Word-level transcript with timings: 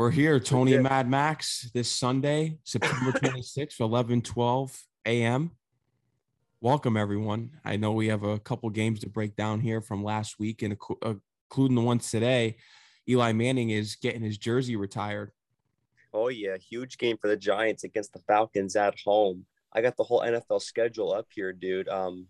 We're 0.00 0.10
here, 0.10 0.40
Tony 0.40 0.72
and 0.72 0.82
Mad 0.82 1.10
Max, 1.10 1.70
this 1.74 1.90
Sunday, 1.90 2.56
September 2.64 3.12
26th, 3.18 3.80
11 3.80 4.22
12 4.22 4.82
a.m. 5.04 5.50
Welcome, 6.62 6.96
everyone. 6.96 7.50
I 7.66 7.76
know 7.76 7.92
we 7.92 8.08
have 8.08 8.22
a 8.22 8.38
couple 8.38 8.70
games 8.70 9.00
to 9.00 9.10
break 9.10 9.36
down 9.36 9.60
here 9.60 9.82
from 9.82 10.02
last 10.02 10.38
week, 10.38 10.62
and 10.62 10.74
uh, 11.04 11.16
including 11.50 11.74
the 11.74 11.82
ones 11.82 12.10
today. 12.10 12.56
Eli 13.06 13.32
Manning 13.32 13.68
is 13.68 13.96
getting 13.96 14.22
his 14.22 14.38
jersey 14.38 14.74
retired. 14.74 15.32
Oh, 16.14 16.28
yeah. 16.28 16.56
Huge 16.56 16.96
game 16.96 17.18
for 17.20 17.28
the 17.28 17.36
Giants 17.36 17.84
against 17.84 18.14
the 18.14 18.20
Falcons 18.20 18.76
at 18.76 18.98
home. 19.04 19.44
I 19.74 19.82
got 19.82 19.98
the 19.98 20.04
whole 20.04 20.22
NFL 20.22 20.62
schedule 20.62 21.12
up 21.12 21.26
here, 21.28 21.52
dude. 21.52 21.90
Um, 21.90 22.28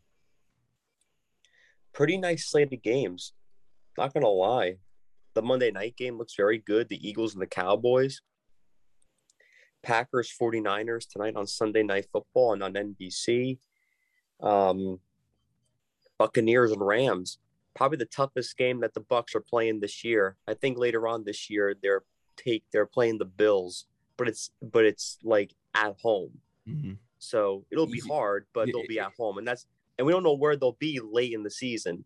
pretty 1.92 2.16
nice 2.16 2.50
slate 2.50 2.72
of 2.72 2.82
games. 2.82 3.32
Not 3.96 4.12
going 4.12 4.24
to 4.24 4.28
lie. 4.28 4.78
The 5.34 5.42
Monday 5.42 5.70
night 5.70 5.96
game 5.96 6.18
looks 6.18 6.34
very 6.34 6.58
good. 6.58 6.88
The 6.88 7.08
Eagles 7.08 7.34
and 7.34 7.42
the 7.42 7.46
Cowboys. 7.46 8.20
Packers 9.82 10.32
49ers 10.40 11.08
tonight 11.08 11.36
on 11.36 11.46
Sunday 11.46 11.82
Night 11.82 12.06
Football 12.12 12.52
and 12.52 12.62
on 12.62 12.74
NBC. 12.74 13.58
Um, 14.42 15.00
Buccaneers 16.18 16.72
and 16.72 16.86
Rams. 16.86 17.38
Probably 17.74 17.98
the 17.98 18.04
toughest 18.06 18.56
game 18.58 18.80
that 18.80 18.94
the 18.94 19.00
Bucks 19.00 19.34
are 19.34 19.40
playing 19.40 19.80
this 19.80 20.04
year. 20.04 20.36
I 20.46 20.54
think 20.54 20.76
later 20.76 21.08
on 21.08 21.24
this 21.24 21.48
year 21.48 21.74
they're 21.80 22.02
take 22.36 22.64
they're 22.72 22.86
playing 22.86 23.18
the 23.18 23.24
Bills, 23.24 23.86
but 24.16 24.28
it's 24.28 24.50
but 24.60 24.84
it's 24.84 25.18
like 25.22 25.54
at 25.74 25.96
home. 26.00 26.32
Mm-hmm. 26.68 26.92
So 27.18 27.64
it'll 27.70 27.86
be 27.86 28.00
hard, 28.00 28.46
but 28.52 28.66
they'll 28.66 28.86
be 28.86 28.98
at 28.98 29.12
home, 29.16 29.38
and 29.38 29.46
that's 29.46 29.66
and 29.98 30.06
we 30.06 30.12
don't 30.12 30.22
know 30.22 30.34
where 30.34 30.56
they'll 30.56 30.78
be 30.78 31.00
late 31.00 31.32
in 31.32 31.42
the 31.42 31.50
season. 31.50 32.04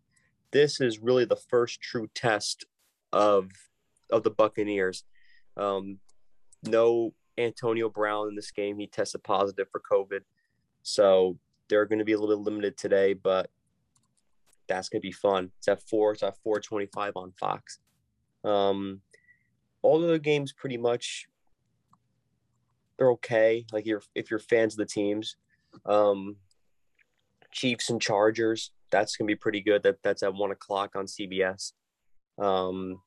This 0.51 0.79
is 0.79 0.99
really 0.99 1.25
the 1.25 1.35
first 1.35 1.81
true 1.81 2.07
test 2.13 2.65
of 3.15 3.49
of 4.11 4.21
the 4.23 4.29
Buccaneers. 4.29 5.03
Um, 5.57 5.99
no 6.63 7.13
Antonio 7.37 7.89
Brown 7.89 8.27
in 8.27 8.35
this 8.35 8.51
game. 8.51 8.77
He 8.77 8.87
tested 8.87 9.23
positive 9.23 9.67
for 9.71 9.81
COVID. 9.91 10.19
So 10.83 11.39
they're 11.69 11.85
going 11.85 11.99
to 11.99 12.05
be 12.05 12.11
a 12.11 12.19
little 12.19 12.35
bit 12.35 12.43
limited 12.43 12.77
today, 12.77 13.13
but 13.13 13.49
that's 14.67 14.89
going 14.89 15.01
to 15.01 15.07
be 15.07 15.11
fun. 15.11 15.51
It's 15.57 15.67
at 15.67 15.81
four. 15.81 16.11
It's 16.11 16.23
at 16.23 16.37
four 16.43 16.59
twenty-five 16.59 17.13
on 17.15 17.31
Fox. 17.39 17.79
Um, 18.43 19.01
all 19.81 19.99
the 19.99 20.19
games 20.19 20.51
pretty 20.51 20.77
much 20.77 21.27
they're 22.97 23.11
okay. 23.11 23.65
Like 23.71 23.85
you're 23.85 24.01
if 24.13 24.29
you're 24.29 24.39
fans 24.39 24.73
of 24.73 24.79
the 24.79 24.85
teams, 24.85 25.37
um, 25.85 26.35
Chiefs 27.51 27.89
and 27.89 28.01
Chargers. 28.01 28.71
That's 28.91 29.15
gonna 29.15 29.27
be 29.27 29.35
pretty 29.35 29.61
good. 29.61 29.83
That 29.83 29.97
that's 30.03 30.23
at 30.23 30.33
one 30.33 30.51
o'clock 30.51 30.95
on 30.95 31.05
CBS. 31.05 31.73
Um, 32.37 33.01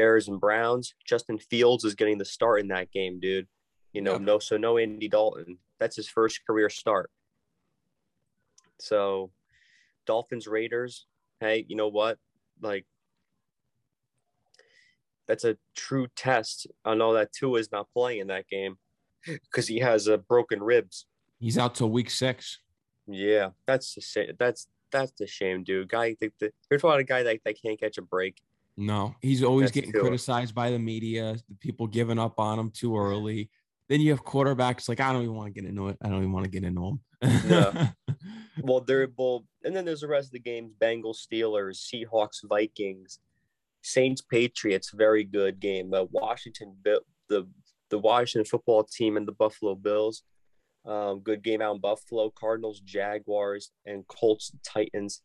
Bears 0.00 0.28
and 0.28 0.40
Browns. 0.40 0.94
Justin 1.04 1.38
Fields 1.38 1.84
is 1.84 1.94
getting 1.94 2.16
the 2.16 2.24
start 2.24 2.60
in 2.60 2.68
that 2.68 2.90
game, 2.90 3.20
dude. 3.20 3.46
You 3.92 4.00
know, 4.00 4.16
no, 4.16 4.38
so 4.38 4.56
no 4.56 4.78
Andy 4.78 5.08
Dalton. 5.08 5.58
That's 5.78 5.94
his 5.94 6.08
first 6.08 6.40
career 6.46 6.70
start. 6.70 7.10
So, 8.78 9.30
Dolphins 10.06 10.46
Raiders. 10.46 11.04
Hey, 11.38 11.66
you 11.68 11.76
know 11.76 11.88
what? 11.88 12.16
Like, 12.62 12.86
that's 15.26 15.44
a 15.44 15.58
true 15.76 16.06
test. 16.16 16.66
I 16.82 16.94
know 16.94 17.12
that 17.12 17.34
Tua 17.34 17.58
is 17.58 17.70
not 17.70 17.88
playing 17.92 18.20
in 18.20 18.28
that 18.28 18.48
game 18.48 18.78
because 19.26 19.68
he 19.68 19.80
has 19.80 20.08
a 20.08 20.14
uh, 20.14 20.16
broken 20.16 20.62
ribs. 20.62 21.04
He's 21.40 21.58
out 21.58 21.74
till 21.74 21.90
week 21.90 22.08
six. 22.08 22.58
Yeah, 23.06 23.50
that's 23.66 23.94
the 23.94 24.00
shame. 24.00 24.32
That's 24.38 24.66
that's 24.90 25.12
the 25.18 25.26
shame, 25.26 25.62
dude. 25.62 25.90
Guy, 25.90 26.16
the, 26.20 26.32
the, 26.40 26.52
there's 26.70 26.84
a 26.84 26.86
lot 26.86 27.00
of 27.00 27.06
guy 27.06 27.22
that, 27.22 27.40
that 27.44 27.60
can't 27.62 27.78
catch 27.78 27.98
a 27.98 28.02
break. 28.02 28.40
No, 28.80 29.14
he's 29.20 29.42
always 29.42 29.66
that's 29.66 29.74
getting 29.74 29.92
criticized 29.92 30.54
by 30.54 30.70
the 30.70 30.78
media. 30.78 31.36
The 31.48 31.54
people 31.56 31.86
giving 31.86 32.18
up 32.18 32.40
on 32.40 32.58
him 32.58 32.70
too 32.70 32.96
early. 32.96 33.50
Then 33.88 34.00
you 34.00 34.10
have 34.10 34.24
quarterbacks 34.24 34.88
like 34.88 35.00
I 35.00 35.12
don't 35.12 35.22
even 35.22 35.34
want 35.34 35.54
to 35.54 35.60
get 35.60 35.68
into 35.68 35.88
it. 35.88 35.98
I 36.02 36.08
don't 36.08 36.18
even 36.18 36.32
want 36.32 36.44
to 36.44 36.50
get 36.50 36.64
into 36.64 36.98
them. 37.22 37.44
yeah. 37.48 37.88
Well, 38.62 38.80
they're 38.80 39.06
both, 39.06 39.44
and 39.64 39.74
then 39.74 39.86
there's 39.86 40.02
the 40.02 40.08
rest 40.08 40.26
of 40.28 40.32
the 40.32 40.38
games: 40.40 40.74
Bengals, 40.78 41.26
Steelers, 41.26 41.78
Seahawks, 41.78 42.46
Vikings, 42.46 43.18
Saints, 43.80 44.20
Patriots. 44.20 44.90
Very 44.90 45.24
good 45.24 45.60
game. 45.60 45.94
Uh, 45.94 46.04
Washington, 46.10 46.76
the 46.84 47.00
the 47.90 47.98
Washington 47.98 48.48
football 48.48 48.84
team 48.84 49.16
and 49.16 49.26
the 49.28 49.32
Buffalo 49.32 49.74
Bills. 49.74 50.22
Um, 50.86 51.20
good 51.20 51.42
game 51.42 51.60
out 51.60 51.74
in 51.74 51.80
Buffalo. 51.80 52.30
Cardinals, 52.30 52.80
Jaguars, 52.80 53.70
and 53.84 54.06
Colts, 54.08 54.52
Titans, 54.64 55.22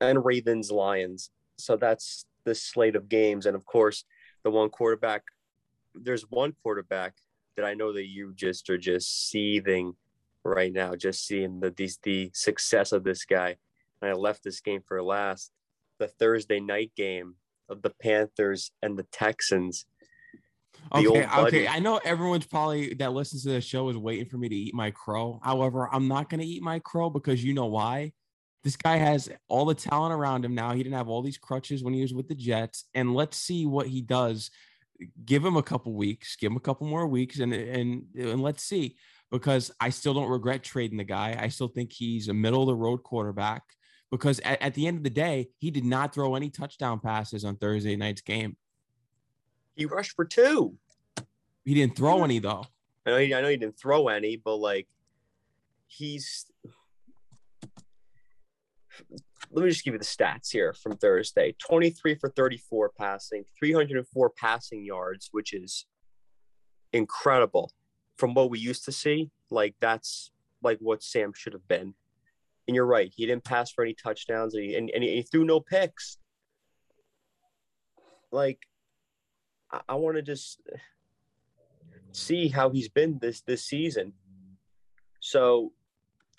and 0.00 0.24
Ravens, 0.24 0.70
Lions. 0.70 1.30
So 1.56 1.76
that's 1.76 2.24
the 2.44 2.54
slate 2.54 2.96
of 2.96 3.08
games. 3.08 3.46
And 3.46 3.56
of 3.56 3.64
course, 3.64 4.04
the 4.44 4.50
one 4.50 4.70
quarterback. 4.70 5.22
There's 5.94 6.22
one 6.30 6.54
quarterback 6.62 7.14
that 7.56 7.66
I 7.66 7.74
know 7.74 7.92
that 7.92 8.06
you 8.06 8.32
just 8.34 8.70
are 8.70 8.78
just 8.78 9.28
seething 9.28 9.94
right 10.44 10.72
now, 10.72 10.94
just 10.94 11.26
seeing 11.26 11.60
the 11.60 11.70
these 11.70 11.98
the 12.02 12.30
success 12.34 12.92
of 12.92 13.04
this 13.04 13.24
guy. 13.24 13.56
And 14.00 14.10
I 14.10 14.14
left 14.14 14.42
this 14.42 14.60
game 14.60 14.82
for 14.86 15.02
last. 15.02 15.52
The 15.98 16.08
Thursday 16.08 16.60
night 16.60 16.92
game 16.96 17.36
of 17.68 17.82
the 17.82 17.92
Panthers 18.02 18.72
and 18.82 18.98
the 18.98 19.06
Texans. 19.12 19.86
Okay, 20.92 21.26
okay. 21.26 21.68
I 21.68 21.78
know 21.78 22.00
everyone's 22.04 22.46
probably 22.46 22.94
that 22.94 23.12
listens 23.12 23.44
to 23.44 23.50
the 23.50 23.60
show 23.60 23.88
is 23.88 23.96
waiting 23.96 24.26
for 24.26 24.36
me 24.36 24.48
to 24.48 24.54
eat 24.54 24.74
my 24.74 24.90
crow. 24.90 25.40
However, 25.42 25.88
I'm 25.92 26.08
not 26.08 26.28
going 26.28 26.40
to 26.40 26.46
eat 26.46 26.62
my 26.62 26.80
crow 26.80 27.08
because 27.08 27.44
you 27.44 27.54
know 27.54 27.66
why? 27.66 28.12
This 28.62 28.76
guy 28.76 28.96
has 28.96 29.28
all 29.48 29.64
the 29.64 29.74
talent 29.74 30.14
around 30.14 30.44
him 30.44 30.54
now. 30.54 30.72
He 30.72 30.82
didn't 30.82 30.96
have 30.96 31.08
all 31.08 31.22
these 31.22 31.38
crutches 31.38 31.82
when 31.82 31.94
he 31.94 32.02
was 32.02 32.14
with 32.14 32.28
the 32.28 32.34
Jets, 32.34 32.84
and 32.94 33.14
let's 33.14 33.36
see 33.36 33.66
what 33.66 33.88
he 33.88 34.00
does. 34.00 34.50
Give 35.24 35.44
him 35.44 35.56
a 35.56 35.62
couple 35.62 35.92
weeks, 35.94 36.36
give 36.36 36.52
him 36.52 36.56
a 36.56 36.60
couple 36.60 36.86
more 36.86 37.06
weeks, 37.06 37.40
and 37.40 37.52
and 37.52 38.04
and 38.16 38.40
let's 38.40 38.62
see. 38.62 38.96
Because 39.30 39.72
I 39.80 39.88
still 39.90 40.14
don't 40.14 40.28
regret 40.28 40.62
trading 40.62 40.98
the 40.98 41.04
guy. 41.04 41.36
I 41.40 41.48
still 41.48 41.68
think 41.68 41.90
he's 41.92 42.28
a 42.28 42.34
middle 42.34 42.60
of 42.62 42.66
the 42.66 42.74
road 42.74 43.02
quarterback. 43.02 43.62
Because 44.10 44.40
at, 44.40 44.60
at 44.60 44.74
the 44.74 44.86
end 44.86 44.98
of 44.98 45.04
the 45.04 45.10
day, 45.10 45.48
he 45.58 45.70
did 45.70 45.86
not 45.86 46.14
throw 46.14 46.34
any 46.34 46.50
touchdown 46.50 47.00
passes 47.00 47.44
on 47.44 47.56
Thursday 47.56 47.96
night's 47.96 48.20
game. 48.20 48.58
He 49.74 49.86
rushed 49.86 50.14
for 50.14 50.26
two. 50.26 50.76
He 51.64 51.74
didn't 51.74 51.96
throw 51.96 52.22
any 52.22 52.38
though. 52.38 52.64
I 53.06 53.10
know 53.10 53.18
he, 53.18 53.34
I 53.34 53.40
know 53.40 53.48
he 53.48 53.56
didn't 53.56 53.78
throw 53.78 54.08
any, 54.08 54.36
but 54.36 54.56
like 54.56 54.86
he's 55.86 56.46
let 59.50 59.64
me 59.64 59.70
just 59.70 59.84
give 59.84 59.94
you 59.94 59.98
the 59.98 60.04
stats 60.04 60.50
here 60.50 60.72
from 60.72 60.96
Thursday 60.96 61.54
23 61.58 62.14
for 62.16 62.30
34 62.30 62.92
passing, 62.98 63.44
304 63.58 64.30
passing 64.30 64.84
yards, 64.84 65.28
which 65.32 65.52
is 65.52 65.86
incredible 66.92 67.72
from 68.16 68.34
what 68.34 68.50
we 68.50 68.58
used 68.58 68.84
to 68.84 68.92
see. 68.92 69.30
Like, 69.50 69.74
that's 69.80 70.30
like 70.62 70.78
what 70.80 71.02
Sam 71.02 71.32
should 71.34 71.52
have 71.52 71.66
been. 71.68 71.94
And 72.68 72.74
you're 72.74 72.86
right. 72.86 73.12
He 73.14 73.26
didn't 73.26 73.44
pass 73.44 73.70
for 73.70 73.82
any 73.82 73.94
touchdowns 73.94 74.54
and 74.54 74.64
he, 74.64 74.74
and, 74.76 74.90
and 74.90 75.02
he 75.02 75.22
threw 75.22 75.44
no 75.44 75.60
picks. 75.60 76.18
Like, 78.30 78.60
I, 79.70 79.80
I 79.88 79.94
want 79.96 80.16
to 80.16 80.22
just 80.22 80.60
see 82.12 82.48
how 82.48 82.70
he's 82.70 82.88
been 82.88 83.18
this 83.20 83.40
this 83.42 83.64
season. 83.64 84.12
So 85.20 85.72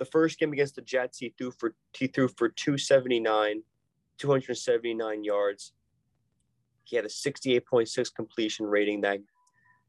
the 0.03 0.11
first 0.11 0.37
game 0.37 0.51
against 0.51 0.75
the 0.75 0.81
Jets, 0.81 1.17
he 1.19 1.33
threw 1.37 1.51
for 1.51 1.75
he 1.97 2.07
threw 2.07 2.27
for 2.27 2.49
279, 2.49 3.63
279 4.17 5.23
yards. 5.23 5.71
He 6.83 6.97
had 6.97 7.05
a 7.05 7.09
68.6 7.09 8.13
completion 8.13 8.65
rating 8.65 9.01
that 9.01 9.19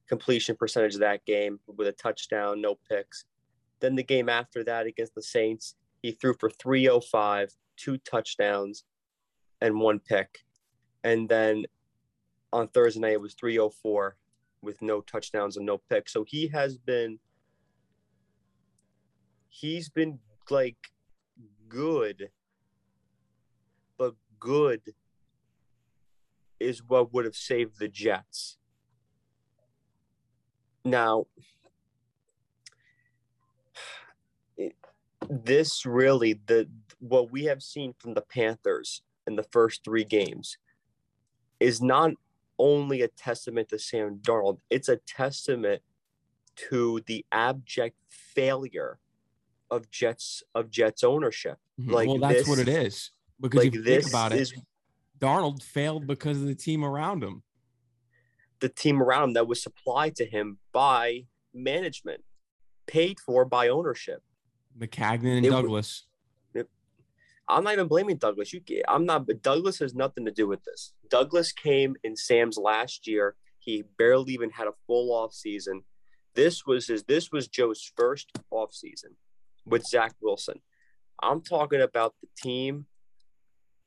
completion 0.08 0.54
percentage 0.54 0.94
of 0.94 1.00
that 1.00 1.24
game 1.24 1.58
with 1.66 1.88
a 1.88 1.92
touchdown, 1.92 2.60
no 2.60 2.76
picks. 2.88 3.24
Then 3.80 3.96
the 3.96 4.04
game 4.04 4.28
after 4.28 4.62
that 4.64 4.86
against 4.86 5.16
the 5.16 5.22
Saints, 5.22 5.74
he 6.00 6.12
threw 6.12 6.34
for 6.38 6.48
305, 6.48 7.52
two 7.76 7.98
touchdowns, 7.98 8.84
and 9.60 9.80
one 9.80 9.98
pick. 9.98 10.44
And 11.02 11.28
then 11.28 11.64
on 12.52 12.68
Thursday 12.68 13.00
night, 13.00 13.12
it 13.14 13.20
was 13.20 13.34
304 13.34 14.16
with 14.62 14.80
no 14.80 15.00
touchdowns 15.00 15.56
and 15.56 15.66
no 15.66 15.78
picks. 15.90 16.12
So 16.12 16.24
he 16.28 16.46
has 16.48 16.78
been 16.78 17.18
he's 19.54 19.88
been 19.88 20.18
like 20.50 20.76
good, 21.68 22.30
but 23.96 24.14
good 24.40 24.80
is 26.58 26.82
what 26.82 27.12
would 27.12 27.24
have 27.24 27.36
saved 27.36 27.78
the 27.78 27.88
Jets. 27.88 28.56
Now, 30.84 31.26
this 35.30 35.86
really 35.86 36.40
the 36.46 36.68
what 36.98 37.30
we 37.30 37.44
have 37.44 37.62
seen 37.62 37.94
from 37.98 38.14
the 38.14 38.22
Panthers 38.22 39.02
in 39.26 39.36
the 39.36 39.42
first 39.44 39.84
three 39.84 40.04
games 40.04 40.58
is 41.60 41.80
not 41.80 42.12
only 42.58 43.02
a 43.02 43.08
testament 43.08 43.68
to 43.68 43.78
Sam 43.78 44.18
Darnold, 44.20 44.58
it's 44.68 44.88
a 44.88 44.96
testament 44.96 45.82
to 46.68 47.00
the 47.06 47.24
abject 47.32 47.96
failure 48.08 48.98
of 49.70 49.90
Jets 49.90 50.42
of 50.54 50.70
Jets 50.70 51.02
ownership. 51.04 51.58
Mm-hmm. 51.80 51.92
Like 51.92 52.08
well, 52.08 52.18
that's 52.18 52.40
this, 52.40 52.48
what 52.48 52.58
it 52.58 52.68
is. 52.68 53.10
Because 53.40 53.58
like 53.58 53.68
if 53.68 53.74
you 53.74 53.82
think 53.82 54.08
about 54.08 54.32
it, 54.32 54.52
Darnold 55.18 55.62
failed 55.62 56.06
because 56.06 56.40
of 56.40 56.46
the 56.46 56.54
team 56.54 56.84
around 56.84 57.22
him. 57.22 57.42
the 58.60 58.68
team 58.68 59.02
around 59.02 59.24
him 59.24 59.32
that 59.34 59.46
was 59.46 59.62
supplied 59.62 60.16
to 60.16 60.24
him 60.26 60.58
by 60.72 61.26
management, 61.52 62.22
paid 62.86 63.18
for 63.20 63.44
by 63.44 63.68
ownership. 63.68 64.22
Maccagnan 64.78 65.36
and 65.38 65.46
it, 65.46 65.50
Douglas. 65.50 66.06
It, 66.54 66.68
I'm 67.48 67.64
not 67.64 67.74
even 67.74 67.88
blaming 67.88 68.16
Douglas. 68.16 68.52
You, 68.52 68.60
I'm 68.88 69.04
not. 69.04 69.26
But 69.26 69.42
Douglas 69.42 69.78
has 69.80 69.94
nothing 69.94 70.24
to 70.24 70.30
do 70.30 70.46
with 70.46 70.64
this. 70.64 70.92
Douglas 71.08 71.52
came 71.52 71.96
in 72.02 72.16
Sam's 72.16 72.56
last 72.56 73.06
year. 73.06 73.36
He 73.58 73.84
barely 73.98 74.32
even 74.32 74.50
had 74.50 74.66
a 74.66 74.72
full 74.86 75.12
off 75.12 75.32
season. 75.32 75.82
This 76.34 76.66
was 76.66 76.86
his. 76.86 77.04
This 77.04 77.30
was 77.32 77.48
Joe's 77.48 77.92
first 77.96 78.30
off 78.50 78.72
season 78.74 79.16
with 79.66 79.84
Zach 79.86 80.14
Wilson. 80.20 80.60
I'm 81.22 81.40
talking 81.40 81.80
about 81.80 82.14
the 82.20 82.28
team 82.36 82.86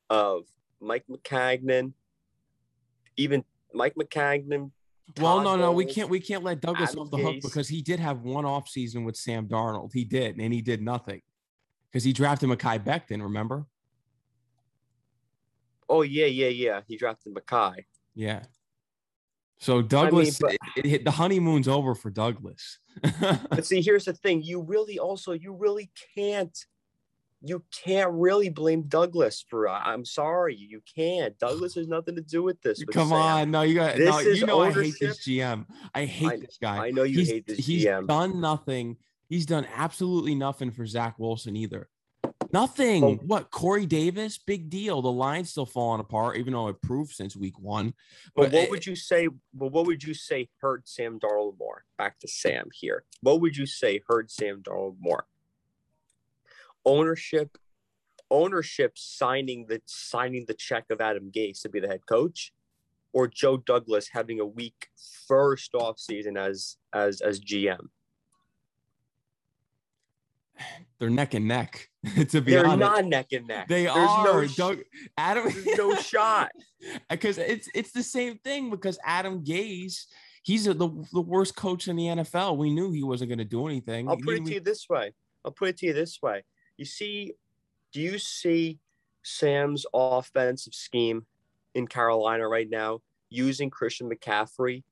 of 0.10 0.44
Mike 0.80 1.06
Maccagnan, 1.10 1.94
even 3.18 3.44
Mike 3.74 3.96
Maccagnan. 3.96 4.72
Well, 5.20 5.42
no, 5.42 5.56
no, 5.56 5.72
we 5.72 5.86
can't 5.86 6.10
we 6.10 6.20
can't 6.20 6.44
let 6.44 6.60
Douglas 6.60 6.92
Adam 6.92 7.04
off 7.04 7.12
the 7.12 7.18
Gase. 7.18 7.24
hook 7.24 7.36
because 7.42 7.68
he 7.68 7.82
did 7.82 8.00
have 8.00 8.22
one 8.22 8.46
off 8.46 8.68
season 8.68 9.06
with 9.06 9.16
Sam 9.16 9.48
Darnold. 9.48 9.94
He 9.94 10.04
did, 10.04 10.38
and 10.38 10.54
he 10.54 10.62
did 10.62 10.82
nothing 10.82 11.22
because 11.90 12.04
he 12.04 12.12
drafted 12.12 12.50
Mekhi 12.50 12.84
Becton. 12.84 13.22
Remember? 13.22 13.66
Oh 15.88 16.02
yeah, 16.02 16.26
yeah, 16.26 16.50
yeah. 16.50 16.82
He 16.88 16.98
drafted 16.98 17.34
Mekhi. 17.34 17.86
Yeah. 18.16 18.44
So 19.60 19.82
Douglas, 19.82 20.40
I 20.44 20.48
mean, 20.48 20.58
but, 20.76 20.86
it, 20.86 20.94
it, 20.94 21.04
the 21.04 21.12
honeymoon's 21.12 21.68
over 21.68 21.96
for 21.96 22.10
Douglas. 22.10 22.80
but 23.22 23.66
see, 23.66 23.82
here's 23.82 24.06
the 24.06 24.14
thing: 24.14 24.44
you 24.44 24.62
really 24.62 25.00
also 25.00 25.34
you 25.34 25.54
really 25.54 25.90
can't 26.16 26.58
you 27.42 27.64
can't 27.72 28.12
really 28.12 28.50
blame 28.50 28.84
Douglas 28.84 29.44
for. 29.48 29.68
Uh, 29.68 29.80
I'm 29.80 30.06
sorry, 30.06 30.56
you 30.56 30.82
can't. 30.96 31.38
Douglas 31.40 31.76
has 31.76 31.88
nothing 31.88 32.16
to 32.16 32.22
do 32.22 32.44
with 32.44 32.62
this. 32.62 32.84
Come 32.86 33.10
Sam. 33.10 33.18
on, 33.18 33.52
no, 33.52 33.62
you 33.62 33.76
got. 33.76 33.96
This 33.96 34.10
no, 34.10 34.20
you 34.20 34.46
know 34.46 34.62
ownership. 34.62 34.80
I 34.80 34.86
hate 34.86 35.00
this 35.00 35.28
GM. 35.28 35.66
I 35.94 36.06
hate 36.06 36.28
I, 36.28 36.38
this 36.38 36.58
guy. 36.62 36.88
I 36.88 36.92
know 36.92 37.04
you 37.04 37.20
he's, 37.20 37.30
hate 37.30 37.48
this 37.48 37.66
he's 37.66 37.86
GM. 37.86 38.08
done 38.08 38.42
nothing. 38.42 38.98
He's 39.30 39.46
done 39.46 39.68
absolutely 39.76 40.36
nothing 40.36 40.72
for 40.72 40.86
Zach 40.86 41.20
Wilson 41.20 41.56
either. 41.56 41.90
Nothing. 42.54 43.04
Oh. 43.04 43.16
What 43.26 43.52
Corey 43.52 43.86
Davis? 43.86 44.38
Big 44.38 44.70
deal. 44.70 45.02
The 45.02 45.12
line's 45.12 45.50
still 45.50 45.66
falling 45.66 46.00
apart, 46.00 46.38
even 46.38 46.54
though 46.54 46.68
it 46.68 46.82
proved 46.82 47.14
since 47.14 47.36
week 47.36 47.60
one. 47.60 47.94
But, 48.36 48.44
but 48.44 48.54
what 48.54 48.64
it, 48.64 48.72
would 48.72 48.86
you 48.86 48.96
say? 48.96 49.28
But 49.54 49.72
what 49.72 49.86
would 49.86 50.04
you 50.04 50.14
say 50.14 50.50
hurt 50.62 50.88
Sam 50.88 51.20
Darnold 51.20 51.58
more? 51.60 51.84
Back 51.98 52.20
to 52.20 52.28
Sam 52.28 52.70
here. 52.74 53.04
What 53.22 53.42
would 53.42 53.58
you 53.58 53.66
say 53.66 54.02
hurt 54.08 54.32
Sam 54.32 54.62
Darnold 54.62 54.96
more? 55.00 55.26
ownership 56.88 57.58
ownership 58.32 58.98
signing 58.98 59.66
the 59.68 59.82
signing 59.86 60.46
the 60.48 60.54
check 60.54 60.86
of 60.90 61.00
Adam 61.00 61.32
Gase 61.32 61.62
to 61.62 61.70
be 61.70 61.80
the 61.80 61.88
head 61.88 62.06
coach, 62.08 62.52
or 63.14 63.28
Joe 63.28 63.58
Douglas 63.58 64.10
having 64.12 64.40
a 64.40 64.46
weak 64.46 64.88
first 65.28 65.76
off 65.76 66.00
season 66.00 66.38
as 66.38 66.78
as 66.94 67.22
as 67.22 67.40
GM? 67.40 67.90
They're 71.00 71.10
neck 71.10 71.34
and 71.34 71.48
neck. 71.48 71.90
to 72.30 72.42
be 72.42 72.52
They're 72.52 72.66
honest, 72.66 72.80
not 72.80 73.06
neck 73.06 73.28
and 73.32 73.48
neck. 73.48 73.68
They 73.68 73.84
There's 73.84 73.96
are. 73.96 74.26
No 74.26 74.48
Doug, 74.48 74.80
Adam, 75.18 75.52
no 75.76 75.96
shot. 75.96 76.52
Because 77.10 77.38
it's 77.38 77.70
it's 77.76 77.92
the 77.92 78.04
same 78.04 78.38
thing. 78.40 78.70
Because 78.70 78.98
Adam 79.04 79.44
Gase, 79.44 80.06
he's 80.44 80.68
a, 80.68 80.74
the 80.74 80.90
the 81.14 81.22
worst 81.22 81.56
coach 81.56 81.88
in 81.88 81.96
the 81.96 82.06
NFL. 82.06 82.58
We 82.58 82.72
knew 82.72 82.92
he 82.92 83.04
wasn't 83.04 83.30
going 83.30 83.40
to 83.40 83.46
do 83.46 83.68
anything. 83.68 84.10
I'll 84.10 84.18
put 84.18 84.36
it 84.36 84.46
to 84.46 84.54
you 84.56 84.60
this 84.60 84.88
way. 84.90 85.14
I'll 85.46 85.52
put 85.52 85.70
it 85.70 85.78
to 85.78 85.88
you 85.88 85.94
this 85.94 86.20
way. 86.22 86.44
You 86.78 86.86
see, 86.86 87.34
do 87.94 88.02
you 88.02 88.18
see 88.20 88.80
Sam's 89.24 89.86
offensive 89.94 90.74
scheme 90.74 91.26
in 91.76 91.88
Carolina 91.88 92.48
right 92.48 92.70
now 92.70 93.02
using 93.30 93.70
Christian 93.70 94.10
McCaffrey 94.10 94.84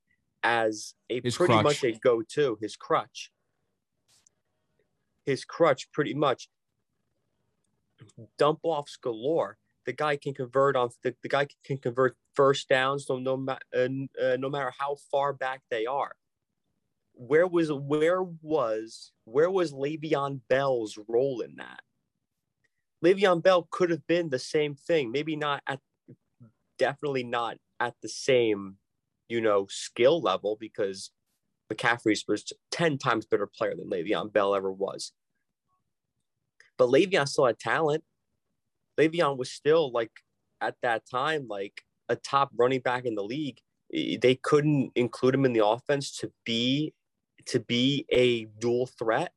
as 0.44 0.94
a 1.10 1.22
his 1.22 1.36
pretty 1.36 1.54
crutch. 1.54 1.64
much 1.64 1.84
a 1.84 1.94
go-to, 1.94 2.58
his 2.62 2.76
crutch. 2.76 3.32
His 5.26 5.46
crutch 5.46 5.92
pretty 5.92 6.14
much 6.14 6.50
dump 8.38 8.60
offs 8.64 8.98
galore. 8.98 9.58
The 9.86 9.94
guy 9.94 10.18
can 10.18 10.34
convert 10.34 10.76
on 10.76 10.90
the, 11.04 11.16
the 11.22 11.30
guy 11.30 11.48
can 11.64 11.78
convert 11.78 12.16
first 12.34 12.68
downs 12.70 13.06
no 13.10 13.18
no, 13.18 13.46
uh, 13.50 13.88
uh, 14.22 14.38
no 14.38 14.50
matter 14.50 14.72
how 14.78 14.98
far 15.12 15.34
back 15.34 15.62
they 15.70 15.86
are. 15.86 16.12
Where 17.14 17.48
was 17.48 17.72
where 17.72 18.24
was 18.24 19.12
where 19.26 19.50
was 19.50 19.74
Le'Veon 19.74 20.42
Bell's 20.50 20.98
role 21.08 21.42
in 21.42 21.56
that? 21.58 21.82
Le'Veon 23.04 23.42
Bell 23.42 23.68
could 23.70 23.90
have 23.90 24.06
been 24.08 24.30
the 24.30 24.40
same 24.40 24.76
thing, 24.76 25.12
maybe 25.12 25.36
not 25.36 25.62
at 25.68 25.80
definitely 26.78 27.24
not 27.24 27.58
at 27.80 27.94
the 28.02 28.10
same, 28.10 28.78
you 29.30 29.42
know, 29.42 29.68
skill 29.70 30.22
level 30.22 30.58
because 30.60 31.12
McCaffrey 31.74 32.18
was 32.28 32.52
10 32.72 32.98
times 32.98 33.26
better 33.26 33.48
player 33.48 33.76
than 33.76 33.90
Le'Veon 33.90 34.32
Bell 34.32 34.56
ever 34.56 34.72
was. 34.72 35.12
But 36.78 36.90
Le'Veon 36.90 37.28
still 37.28 37.46
had 37.46 37.60
talent. 37.60 38.04
Le'Veon 39.00 39.38
was 39.38 39.52
still 39.52 39.92
like 39.92 40.12
at 40.62 40.76
that 40.82 41.04
time, 41.10 41.48
like 41.48 41.82
a 42.10 42.16
top 42.16 42.52
running 42.56 42.82
back 42.82 43.06
in 43.06 43.16
the 43.16 43.24
league. 43.24 43.60
They 43.92 44.40
couldn't 44.42 44.92
include 44.96 45.36
him 45.36 45.46
in 45.46 45.54
the 45.54 45.66
offense 45.66 46.18
to 46.18 46.32
be 46.46 46.94
to 47.48 47.60
be 47.60 48.06
a 48.12 48.46
dual 48.60 48.88
threat. 48.88 49.32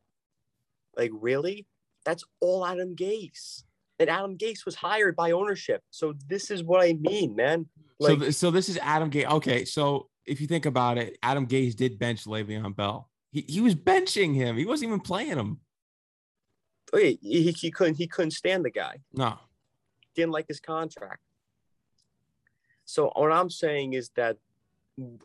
Like 0.97 1.11
really? 1.15 1.67
That's 2.05 2.25
all 2.41 2.65
Adam 2.67 2.97
Gase. 2.97 3.65
And 3.99 4.09
Adam 4.09 4.39
Gase 4.39 4.65
was 4.65 4.75
hired 4.75 5.17
by 5.17 5.33
ownership. 5.33 5.83
So 5.91 6.15
this 6.29 6.51
is 6.51 6.63
what 6.63 6.83
I 6.83 6.95
mean, 6.95 7.35
man. 7.35 7.67
Like, 7.99 8.19
so, 8.19 8.31
so 8.31 8.51
this 8.51 8.69
is 8.69 8.79
Adam 8.79 9.11
Gase. 9.11 9.31
Okay, 9.31 9.65
so 9.65 10.08
if 10.29 10.41
you 10.41 10.47
think 10.47 10.67
about 10.67 10.99
it, 10.99 11.19
Adam 11.23 11.47
Gase 11.47 11.75
did 11.75 11.99
bench 11.99 12.25
Le'Veon 12.25 12.77
Bell. 12.77 13.09
He, 13.31 13.45
he 13.49 13.61
was 13.61 13.75
benching 13.75 14.35
him. 14.35 14.57
He 14.57 14.65
wasn't 14.65 14.89
even 14.89 15.01
playing 15.01 15.37
him. 15.37 15.61
Oh, 16.93 16.99
he, 16.99 17.53
he 17.53 17.71
couldn't 17.71 17.97
he 17.97 18.07
couldn't 18.07 18.31
stand 18.31 18.65
the 18.65 18.71
guy. 18.71 19.01
No, 19.13 19.39
didn't 20.15 20.33
like 20.33 20.49
his 20.49 20.61
contract. 20.61 21.21
So 22.85 23.13
what 23.15 23.33
I'm 23.33 23.51
saying 23.51 23.93
is 23.93 24.11
that 24.17 24.39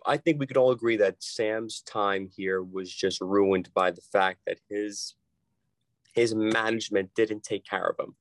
I 0.05 0.17
think 0.17 0.39
we 0.39 0.45
could 0.45 0.57
all 0.57 0.71
agree 0.71 0.97
that 0.97 1.23
Sam's 1.23 1.81
time 1.81 2.29
here 2.35 2.61
was 2.61 2.93
just 2.93 3.21
ruined 3.21 3.73
by 3.73 3.91
the 3.91 4.01
fact 4.01 4.39
that 4.45 4.59
his 4.69 5.15
his 6.13 6.35
management 6.35 7.15
didn't 7.15 7.43
take 7.43 7.65
care 7.65 7.87
of 7.87 7.97
him. 7.97 8.15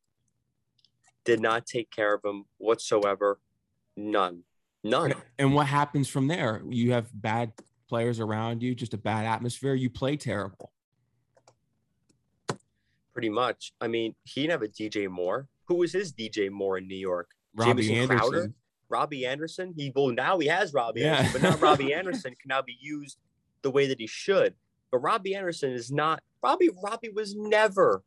Did 1.25 1.41
not 1.41 1.67
take 1.67 1.91
care 1.91 2.15
of 2.15 2.25
him 2.25 2.45
whatsoever. 2.59 3.41
None. 3.97 4.45
None. 4.85 5.15
And 5.39 5.55
what 5.55 5.67
happens 5.67 6.09
from 6.09 6.27
there? 6.27 6.63
You 6.69 6.93
have 6.93 7.09
bad 7.15 7.53
players 7.89 8.21
around 8.21 8.63
you, 8.63 8.75
just 8.75 8.95
a 8.95 8.99
bad 8.99 9.27
atmosphere. 9.27 9.75
You 9.75 9.91
play 9.91 10.17
terrible. 10.17 10.73
Pretty 13.13 13.29
much. 13.29 13.73
I 13.81 13.89
mean, 13.89 14.15
he 14.25 14.43
didn't 14.43 14.53
have 14.53 14.63
a 14.63 14.69
DJ 14.69 15.09
Moore. 15.09 15.49
Who 15.67 15.77
was 15.77 15.93
his 15.93 16.13
DJ 16.13 16.51
Moore 16.51 16.79
in 16.79 16.89
New 16.89 16.97
York? 16.97 17.31
Robbie 17.55 17.83
Jamison 17.83 17.97
Anderson. 17.97 18.31
Crowder? 18.31 18.53
Robbie 18.89 19.27
Anderson. 19.27 19.75
He 19.77 19.93
well 19.95 20.09
now 20.09 20.39
he 20.39 20.47
has 20.47 20.73
Robbie 20.73 21.01
yeah. 21.01 21.17
Anderson, 21.17 21.41
but 21.41 21.51
now 21.51 21.57
Robbie 21.69 21.95
Anderson 21.95 22.35
can 22.41 22.49
now 22.49 22.63
be 22.63 22.77
used 22.81 23.19
the 23.63 23.71
way 23.71 23.87
that 23.87 24.01
he 24.01 24.07
should. 24.07 24.55
But 24.91 24.99
Robbie 24.99 25.35
Anderson 25.35 25.73
is 25.73 25.91
not 25.91 26.23
Robbie. 26.43 26.71
Robbie 26.83 27.11
was 27.11 27.35
never 27.35 28.03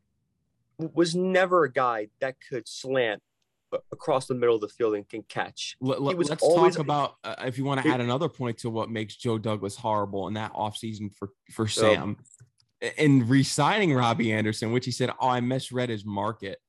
was 0.78 1.14
never 1.14 1.64
a 1.64 1.72
guy 1.72 2.08
that 2.20 2.36
could 2.48 2.68
slant 2.68 3.22
across 3.92 4.26
the 4.26 4.34
middle 4.34 4.54
of 4.54 4.60
the 4.60 4.68
field 4.68 4.94
and 4.94 5.08
can 5.08 5.22
catch. 5.24 5.76
Let, 5.80 6.00
us 6.18 6.40
talk 6.40 6.78
about 6.78 7.16
uh, 7.24 7.34
if 7.40 7.58
you 7.58 7.64
want 7.64 7.82
to 7.82 7.88
add 7.88 8.00
another 8.00 8.28
point 8.28 8.58
to 8.58 8.70
what 8.70 8.90
makes 8.90 9.16
Joe 9.16 9.38
Douglas 9.38 9.76
horrible 9.76 10.28
in 10.28 10.34
that 10.34 10.52
offseason 10.52 11.14
for 11.14 11.30
for 11.52 11.66
Sam. 11.66 12.16
So, 12.80 12.88
and 12.98 13.28
re-signing 13.28 13.94
Robbie 13.94 14.32
Anderson, 14.32 14.72
which 14.72 14.84
he 14.84 14.90
said, 14.90 15.10
"Oh, 15.20 15.28
I 15.28 15.40
misread 15.40 15.88
his 15.88 16.04
market." 16.04 16.60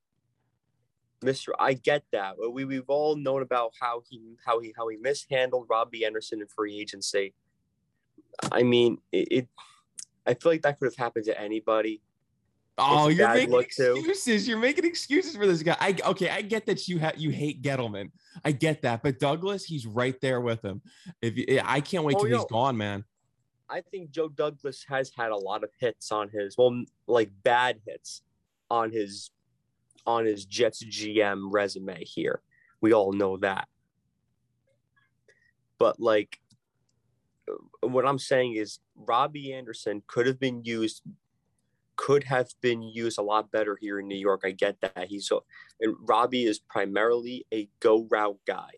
Mr. 1.20 1.48
I 1.58 1.74
get 1.74 2.04
that. 2.12 2.36
We 2.52 2.64
we've 2.64 2.88
all 2.88 3.16
known 3.16 3.42
about 3.42 3.72
how 3.80 4.02
he 4.08 4.36
how 4.44 4.60
he 4.60 4.72
how 4.76 4.88
he 4.88 4.96
mishandled 4.96 5.66
Robbie 5.68 6.04
Anderson 6.04 6.40
in 6.40 6.46
free 6.46 6.78
agency. 6.80 7.34
I 8.52 8.62
mean, 8.62 8.98
it, 9.12 9.28
it 9.30 9.48
I 10.26 10.34
feel 10.34 10.52
like 10.52 10.62
that 10.62 10.78
could 10.78 10.86
have 10.86 10.96
happened 10.96 11.24
to 11.26 11.40
anybody. 11.40 12.02
Oh, 12.78 13.08
you're 13.08 13.28
making 13.28 13.58
excuses. 13.58 14.44
Too. 14.44 14.50
You're 14.50 14.58
making 14.58 14.84
excuses 14.84 15.36
for 15.36 15.46
this 15.46 15.62
guy. 15.62 15.76
I 15.80 15.96
okay, 16.06 16.30
I 16.30 16.42
get 16.42 16.66
that 16.66 16.86
you 16.86 16.98
have 16.98 17.18
you 17.18 17.30
hate 17.30 17.62
Gettleman. 17.62 18.10
I 18.44 18.52
get 18.52 18.82
that, 18.82 19.02
but 19.02 19.18
Douglas, 19.18 19.64
he's 19.64 19.86
right 19.86 20.18
there 20.20 20.40
with 20.40 20.64
him. 20.64 20.80
If 21.20 21.36
you, 21.36 21.60
I 21.64 21.80
can't 21.80 22.04
wait 22.04 22.16
oh, 22.16 22.20
till 22.20 22.28
yo, 22.28 22.36
he's 22.36 22.46
gone, 22.46 22.76
man. 22.76 23.04
I 23.68 23.80
think 23.80 24.10
Joe 24.10 24.28
Douglas 24.28 24.84
has 24.88 25.10
had 25.16 25.30
a 25.30 25.36
lot 25.36 25.64
of 25.64 25.70
hits 25.80 26.12
on 26.12 26.28
his 26.28 26.56
well, 26.56 26.84
like 27.06 27.30
bad 27.42 27.80
hits 27.86 28.22
on 28.70 28.92
his 28.92 29.30
on 30.06 30.24
his 30.24 30.44
Jets 30.44 30.84
GM 30.84 31.48
resume 31.50 32.04
here. 32.04 32.40
We 32.80 32.92
all 32.92 33.12
know 33.12 33.36
that. 33.38 33.66
But 35.78 36.00
like 36.00 36.38
uh, 37.50 37.88
what 37.88 38.06
I'm 38.06 38.18
saying 38.18 38.54
is 38.54 38.78
Robbie 38.94 39.52
Anderson 39.52 40.02
could 40.06 40.26
have 40.26 40.38
been 40.38 40.64
used 40.64 41.02
could 41.98 42.24
have 42.24 42.48
been 42.62 42.80
used 42.82 43.18
a 43.18 43.22
lot 43.22 43.50
better 43.50 43.76
here 43.78 43.98
in 44.00 44.08
New 44.08 44.16
York. 44.16 44.40
I 44.44 44.52
get 44.52 44.80
that. 44.80 45.08
He's 45.08 45.26
so 45.26 45.44
and 45.80 45.94
Robbie 46.00 46.44
is 46.44 46.58
primarily 46.58 47.44
a 47.52 47.68
go 47.80 48.06
route 48.10 48.38
guy. 48.46 48.70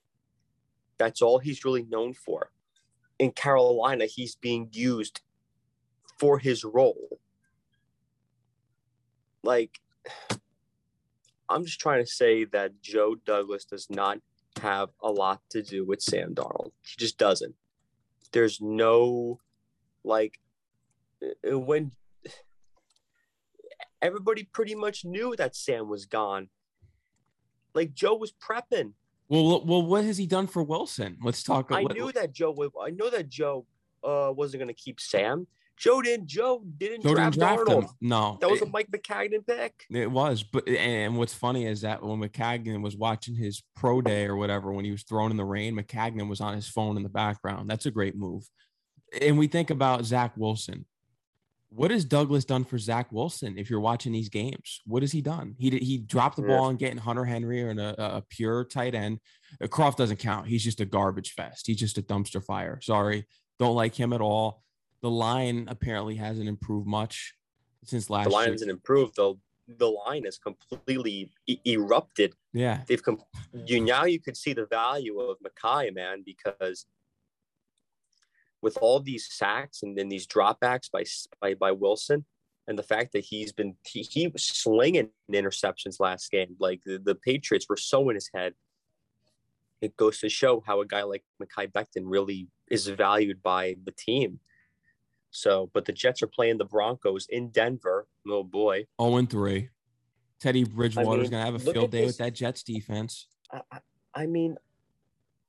That's 0.98 1.22
all 1.22 1.38
he's 1.38 1.64
really 1.64 1.84
known 1.84 2.14
for. 2.14 2.50
in 3.20 3.30
Carolina, 3.32 4.06
he's 4.06 4.34
being 4.34 4.70
used 4.72 5.20
for 6.18 6.38
his 6.38 6.64
role. 6.64 7.20
Like, 9.42 9.78
I'm 11.48 11.64
just 11.66 11.80
trying 11.80 12.02
to 12.02 12.10
say 12.10 12.44
that 12.46 12.80
Joe 12.80 13.16
Douglas 13.26 13.66
does 13.66 13.88
not 13.90 14.18
have 14.62 14.88
a 15.02 15.10
lot 15.10 15.42
to 15.50 15.62
do 15.62 15.84
with 15.84 16.00
Sam 16.00 16.34
Darnold. 16.34 16.72
He 16.80 16.96
just 16.98 17.18
doesn't. 17.18 17.54
There's 18.32 18.58
no, 18.60 19.38
like, 20.02 20.40
uh, 21.22 21.58
when 21.58 21.92
everybody 24.02 24.45
pretty 24.45 24.75
much 24.75 25.04
knew 25.04 25.35
that 25.37 25.57
Sam 25.57 25.88
was 25.88 26.07
gone. 26.07 26.49
Like 27.75 27.95
Joe 27.95 28.16
was 28.16 28.33
prepping. 28.33 28.92
Well, 29.28 29.64
well, 29.64 29.83
what 29.83 30.04
has 30.04 30.19
he 30.19 30.26
done 30.26 30.49
for 30.49 30.62
Wilson? 30.62 31.16
Let's 31.23 31.45
talk. 31.45 31.71
About 31.71 31.83
it. 31.83 31.90
I 31.92 31.95
knew 31.95 32.11
that 32.12 32.33
Joe. 32.33 32.57
I 32.83 32.90
know 32.90 33.11
that 33.11 33.28
Joe 33.28 33.64
uh, 34.02 34.33
wasn't 34.35 34.61
going 34.61 34.75
to 34.75 34.80
keep 34.83 35.00
Sam. 35.00 35.47
Joe 35.76 36.02
didn't. 36.02 36.26
Joe 36.26 36.62
didn't 36.76 37.02
Joe 37.02 37.14
draft, 37.14 37.38
didn't 37.38 37.64
draft 37.64 37.71
him. 37.71 37.88
No, 38.00 38.37
that 38.40 38.50
was 38.50 38.61
a 38.61 38.66
Mike 38.66 38.90
Maccagnan 38.90 39.47
pick. 39.47 39.87
It 39.90 40.11
was, 40.11 40.42
but 40.42 40.69
and 40.69 41.16
what's 41.16 41.33
funny 41.33 41.64
is 41.64 41.80
that 41.83 42.02
when 42.02 42.21
Maccagnan 42.21 42.83
was 42.83 42.97
watching 42.97 43.35
his 43.35 43.62
pro 43.76 44.02
day 44.02 44.26
or 44.26 44.37
whatever, 44.37 44.73
when 44.73 44.85
he 44.85 44.90
was 44.90 45.04
thrown 45.04 45.30
in 45.30 45.37
the 45.38 45.45
rain, 45.45 45.75
Maccagnan 45.75 46.28
was 46.28 46.40
on 46.40 46.54
his 46.54 46.69
phone 46.69 46.97
in 46.99 47.02
the 47.02 47.09
background. 47.09 47.71
That's 47.71 47.87
a 47.87 47.90
great 47.90 48.14
move. 48.14 48.47
And 49.23 49.38
we 49.38 49.47
think 49.47 49.71
about 49.71 50.04
Zach 50.04 50.33
Wilson 50.37 50.85
what 51.72 51.92
has 51.92 52.04
Douglas 52.04 52.44
done 52.44 52.64
for 52.64 52.78
Zach 52.78 53.12
Wilson? 53.12 53.56
If 53.56 53.70
you're 53.70 53.80
watching 53.80 54.12
these 54.12 54.28
games, 54.28 54.80
what 54.86 55.02
has 55.02 55.12
he 55.12 55.22
done? 55.22 55.54
He 55.58 55.70
he 55.70 55.98
dropped 55.98 56.36
the 56.36 56.42
ball 56.42 56.68
and 56.68 56.78
getting 56.78 56.98
Hunter 56.98 57.24
Henry 57.24 57.62
or 57.62 57.70
a, 57.70 57.94
a 57.98 58.24
pure 58.28 58.64
tight 58.64 58.94
end. 58.94 59.20
Uh, 59.62 59.66
Kroft 59.66 59.96
doesn't 59.96 60.18
count. 60.18 60.48
He's 60.48 60.64
just 60.64 60.80
a 60.80 60.84
garbage 60.84 61.32
fest. 61.32 61.66
He's 61.66 61.78
just 61.78 61.96
a 61.96 62.02
dumpster 62.02 62.44
fire. 62.44 62.80
Sorry, 62.80 63.24
don't 63.58 63.76
like 63.76 63.94
him 63.94 64.12
at 64.12 64.20
all. 64.20 64.62
The 65.02 65.10
line 65.10 65.66
apparently 65.68 66.16
hasn't 66.16 66.48
improved 66.48 66.88
much 66.88 67.34
since 67.84 68.10
last. 68.10 68.24
The 68.24 68.34
line 68.34 68.46
year. 68.46 68.52
hasn't 68.54 68.70
improved 68.70 69.14
though. 69.16 69.38
The 69.68 69.86
line 69.86 70.24
has 70.24 70.38
completely 70.38 71.30
e- 71.46 71.60
erupted. 71.64 72.34
Yeah, 72.52 72.80
they've 72.88 73.02
come. 73.02 73.18
You 73.52 73.80
now 73.80 74.06
you 74.06 74.18
could 74.18 74.36
see 74.36 74.54
the 74.54 74.66
value 74.66 75.20
of 75.20 75.36
Mekhi, 75.38 75.94
man, 75.94 76.24
because 76.26 76.86
with 78.62 78.76
all 78.80 79.00
these 79.00 79.28
sacks 79.30 79.82
and 79.82 79.96
then 79.96 80.08
these 80.08 80.26
dropbacks 80.26 80.90
by 80.90 81.04
by 81.40 81.54
by 81.54 81.72
Wilson, 81.72 82.24
and 82.66 82.78
the 82.78 82.82
fact 82.82 83.12
that 83.12 83.24
he's 83.24 83.52
been 83.52 83.74
he, 83.86 84.02
he 84.02 84.28
was 84.28 84.44
slinging 84.44 85.10
interceptions 85.32 86.00
last 86.00 86.30
game, 86.30 86.56
like 86.58 86.80
the, 86.84 86.98
the 86.98 87.14
Patriots 87.14 87.66
were 87.68 87.76
so 87.76 88.08
in 88.08 88.14
his 88.14 88.30
head. 88.34 88.54
It 89.80 89.96
goes 89.96 90.18
to 90.20 90.28
show 90.28 90.62
how 90.66 90.80
a 90.80 90.86
guy 90.86 91.02
like 91.02 91.24
Mekhi 91.42 91.72
Becton 91.72 92.04
really 92.04 92.48
is 92.70 92.86
valued 92.86 93.42
by 93.42 93.76
the 93.84 93.92
team. 93.92 94.40
So, 95.30 95.70
but 95.72 95.84
the 95.84 95.92
Jets 95.92 96.22
are 96.22 96.26
playing 96.26 96.58
the 96.58 96.64
Broncos 96.64 97.26
in 97.28 97.48
Denver. 97.48 98.06
Oh 98.28 98.42
boy, 98.42 98.76
zero 98.76 98.86
oh 98.98 99.16
and 99.16 99.30
three. 99.30 99.70
Teddy 100.40 100.64
Bridgewater's 100.64 101.06
I 101.06 101.22
mean, 101.22 101.30
gonna 101.30 101.44
have 101.44 101.54
a 101.54 101.58
field 101.58 101.90
day 101.90 102.00
this. 102.00 102.06
with 102.06 102.18
that 102.18 102.34
Jets 102.34 102.62
defense. 102.62 103.26
I, 103.52 103.80
I, 104.14 104.26
mean, 104.26 104.56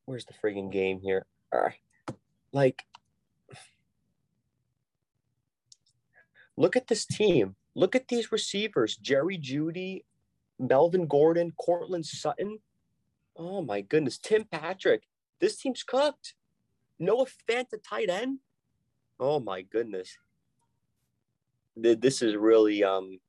where's 0.05 0.25
the 0.25 0.33
frigging 0.33 0.71
game 0.71 0.99
here? 1.01 1.25
All 1.53 1.61
right. 1.61 2.15
Like 2.51 2.83
Look 6.57 6.75
at 6.75 6.87
this 6.87 7.05
team. 7.05 7.55
Look 7.75 7.95
at 7.95 8.07
these 8.07 8.31
receivers 8.31 8.97
Jerry 8.97 9.37
Jeudy, 9.37 10.03
Melvin 10.59 11.07
Gordon, 11.07 11.53
Courtland 11.57 12.05
Sutton. 12.05 12.59
Oh 13.37 13.61
my 13.61 13.81
goodness. 13.81 14.17
Tim 14.17 14.43
Patrick. 14.43 15.03
This 15.39 15.57
team's 15.57 15.83
cooked. 15.83 16.35
Noah 16.99 17.25
Fant, 17.49 17.69
the 17.69 17.77
tight 17.77 18.09
end. 18.09 18.39
Oh 19.19 19.39
my 19.39 19.61
goodness. 19.61 20.17
This 21.75 22.21
is 22.21 22.35
really 22.35 22.83
um 22.83 23.19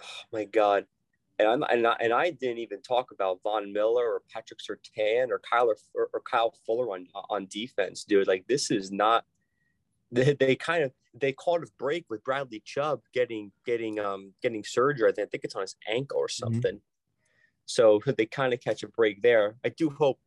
oh 0.00 0.04
my 0.32 0.44
god. 0.44 0.86
And 1.38 1.48
I'm 1.48 1.62
and 1.62 1.86
I, 1.86 1.96
and 2.00 2.12
I 2.12 2.30
didn't 2.30 2.58
even 2.58 2.82
talk 2.82 3.10
about 3.12 3.40
Von 3.42 3.72
Miller 3.72 4.04
or 4.04 4.22
Patrick 4.30 4.60
Surtain 4.60 5.30
or 5.30 5.40
Kyler 5.40 5.74
or, 5.94 6.10
or 6.12 6.20
Kyle 6.20 6.54
Fuller 6.66 6.92
on 6.92 7.06
on 7.30 7.46
defense, 7.46 8.04
dude. 8.04 8.28
Like 8.28 8.46
this 8.46 8.70
is 8.70 8.92
not 8.92 9.24
they, 10.12 10.34
they 10.34 10.56
kind 10.56 10.84
of 10.84 10.92
they 11.14 11.32
caught 11.32 11.62
a 11.62 11.66
break 11.78 12.04
with 12.08 12.22
Bradley 12.24 12.62
Chubb 12.64 13.00
getting 13.12 13.52
getting 13.64 13.98
um 13.98 14.32
getting 14.42 14.64
surgery. 14.64 15.08
I 15.08 15.12
think, 15.12 15.28
I 15.28 15.30
think 15.30 15.44
it's 15.44 15.54
on 15.54 15.62
his 15.62 15.76
ankle 15.88 16.18
or 16.18 16.26
mm-hmm. 16.26 16.44
something. 16.44 16.76
Mm-hmm. 16.76 17.66
So 17.66 18.00
they 18.16 18.26
kind 18.26 18.52
of 18.52 18.60
catch 18.60 18.82
a 18.82 18.88
break 18.88 19.22
there. 19.22 19.56
I 19.64 19.70
do 19.70 19.90
hope 19.90 20.18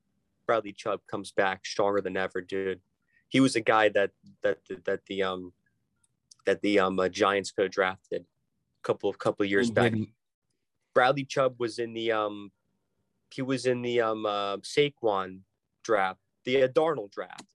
Bradley 0.45 0.73
Chubb 0.73 1.01
comes 1.09 1.31
back 1.31 1.65
stronger 1.65 2.01
than 2.01 2.17
ever, 2.17 2.41
dude. 2.41 2.81
He 3.27 3.39
was 3.39 3.55
a 3.55 3.61
guy 3.61 3.89
that 3.89 4.11
that 4.41 4.59
that 4.85 5.01
the 5.07 5.23
um 5.23 5.53
that 6.45 6.61
the 6.61 6.79
um 6.79 6.99
uh, 6.99 7.09
Giants 7.09 7.51
could 7.51 7.63
have 7.63 7.71
drafted 7.71 8.21
a 8.21 8.87
couple 8.87 9.09
of 9.09 9.17
couple 9.17 9.43
of 9.43 9.49
years 9.49 9.71
back. 9.71 9.93
Bradley 10.93 11.25
Chubb 11.25 11.55
was 11.59 11.79
in 11.79 11.93
the 11.93 12.11
um 12.11 12.51
he 13.31 13.41
was 13.41 13.65
in 13.65 13.81
the 13.81 14.01
um 14.01 14.25
uh, 14.25 14.57
Saquon 14.57 15.39
draft, 15.83 16.19
the 16.45 16.63
uh, 16.63 16.67
Darnold 16.67 17.11
draft 17.11 17.52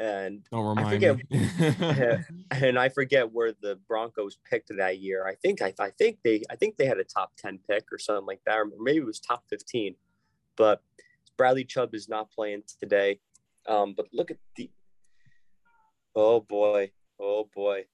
and 0.00 0.46
I 0.52 0.90
forget, 0.90 1.16
and 2.50 2.78
I 2.78 2.88
forget 2.88 3.30
where 3.30 3.52
the 3.52 3.78
Broncos 3.86 4.38
picked 4.48 4.74
that 4.74 4.98
year. 4.98 5.26
I 5.26 5.34
think 5.34 5.60
I, 5.60 5.74
I 5.78 5.90
think 5.90 6.18
they 6.24 6.42
I 6.50 6.56
think 6.56 6.78
they 6.78 6.86
had 6.86 6.98
a 6.98 7.04
top 7.04 7.32
ten 7.36 7.58
pick 7.68 7.84
or 7.92 7.98
something 7.98 8.24
like 8.24 8.40
that, 8.46 8.56
or 8.56 8.70
maybe 8.80 8.98
it 8.98 9.06
was 9.06 9.20
top 9.20 9.44
fifteen. 9.50 9.94
But 10.56 10.82
Bradley 11.36 11.64
Chubb 11.64 11.94
is 11.94 12.08
not 12.08 12.30
playing 12.30 12.62
today. 12.80 13.20
Um, 13.68 13.92
but 13.94 14.06
look 14.12 14.30
at 14.30 14.38
the 14.56 14.70
oh 16.16 16.40
boy, 16.40 16.92
oh 17.20 17.48
boy. 17.54 17.84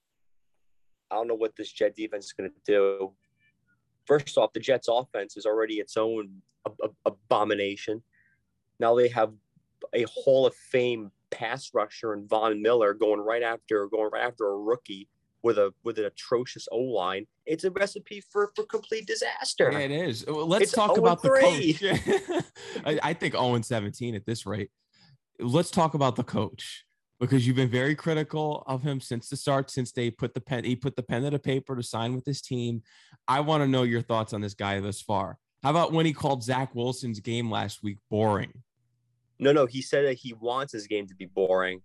I 1.10 1.16
don't 1.16 1.28
know 1.28 1.34
what 1.34 1.56
this 1.56 1.70
Jet 1.70 1.96
defense 1.96 2.26
is 2.26 2.32
going 2.32 2.50
to 2.50 2.56
do. 2.64 3.12
First 4.06 4.38
off, 4.38 4.52
the 4.52 4.60
Jets 4.60 4.88
offense 4.88 5.36
is 5.36 5.46
already 5.46 5.74
its 5.74 5.96
own 5.96 6.42
abomination. 7.04 8.02
Now 8.78 8.94
they 8.94 9.08
have 9.08 9.32
a 9.92 10.04
Hall 10.04 10.46
of 10.46 10.54
Fame 10.54 11.10
pass 11.36 11.70
rusher 11.74 12.12
and 12.12 12.28
Von 12.28 12.62
Miller 12.62 12.94
going 12.94 13.20
right 13.20 13.42
after 13.42 13.86
going 13.88 14.10
right 14.12 14.26
after 14.26 14.46
a 14.46 14.56
rookie 14.56 15.08
with 15.42 15.58
a 15.58 15.72
with 15.84 15.98
an 15.98 16.06
atrocious 16.06 16.66
O 16.72 16.78
line. 16.78 17.26
It's 17.44 17.64
a 17.64 17.70
recipe 17.70 18.22
for 18.32 18.50
for 18.56 18.64
complete 18.64 19.06
disaster. 19.06 19.70
Yeah, 19.72 19.78
it 19.80 19.90
is. 19.90 20.24
Uh, 20.26 20.32
let's 20.32 20.64
it's 20.64 20.72
talk 20.72 20.98
about 20.98 21.22
the 21.22 21.30
coach. 21.30 21.82
Oh 21.84 22.40
I, 22.84 22.98
I 23.02 23.12
think 23.12 23.34
0 23.34 23.54
and 23.54 23.64
17 23.64 24.14
at 24.14 24.26
this 24.26 24.46
rate. 24.46 24.70
Let's 25.38 25.70
talk 25.70 25.94
about 25.94 26.16
the 26.16 26.24
coach 26.24 26.86
because 27.20 27.46
you've 27.46 27.56
been 27.56 27.70
very 27.70 27.94
critical 27.94 28.64
of 28.66 28.82
him 28.82 29.00
since 29.00 29.28
the 29.28 29.36
start, 29.36 29.70
since 29.70 29.92
they 29.92 30.10
put 30.10 30.34
the 30.34 30.40
pen, 30.40 30.64
he 30.64 30.76
put 30.76 30.96
the 30.96 31.02
pen 31.02 31.22
to 31.22 31.30
the 31.30 31.38
paper 31.38 31.76
to 31.76 31.82
sign 31.82 32.14
with 32.14 32.24
his 32.24 32.40
team. 32.40 32.82
I 33.28 33.40
want 33.40 33.62
to 33.62 33.68
know 33.68 33.82
your 33.82 34.02
thoughts 34.02 34.32
on 34.32 34.40
this 34.40 34.54
guy 34.54 34.80
thus 34.80 35.00
far. 35.00 35.38
How 35.62 35.70
about 35.70 35.92
when 35.92 36.06
he 36.06 36.12
called 36.12 36.42
Zach 36.42 36.74
Wilson's 36.74 37.20
game 37.20 37.50
last 37.50 37.82
week 37.82 37.98
boring? 38.10 38.52
No, 39.38 39.52
no, 39.52 39.66
he 39.66 39.82
said 39.82 40.06
that 40.06 40.14
he 40.14 40.32
wants 40.32 40.72
his 40.72 40.86
game 40.86 41.06
to 41.08 41.14
be 41.14 41.26
boring. 41.26 41.82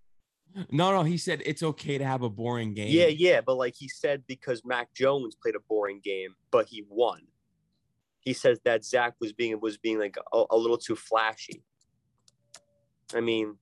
No, 0.70 0.92
no, 0.92 1.04
he 1.04 1.18
said 1.18 1.42
it's 1.46 1.64
okay 1.64 1.98
to 1.98 2.06
have 2.06 2.24
a 2.24 2.30
boring 2.30 2.74
game. 2.74 2.90
Yeah, 2.90 3.08
yeah, 3.08 3.42
but 3.42 3.56
like 3.56 3.76
he 3.78 3.88
said 3.88 4.24
because 4.28 4.64
Mac 4.66 4.94
Jones 4.94 5.36
played 5.36 5.56
a 5.56 5.60
boring 5.60 6.02
game, 6.04 6.36
but 6.52 6.68
he 6.68 6.86
won. 6.90 7.22
He 8.20 8.34
says 8.34 8.60
that 8.66 8.84
Zach 8.84 9.16
was 9.20 9.34
being 9.34 9.60
was 9.62 9.78
being 9.78 10.00
like 10.00 10.18
a, 10.34 10.44
a 10.50 10.58
little 10.58 10.78
too 10.78 10.96
flashy. 10.96 11.64
I 13.14 13.22
mean, 13.22 13.58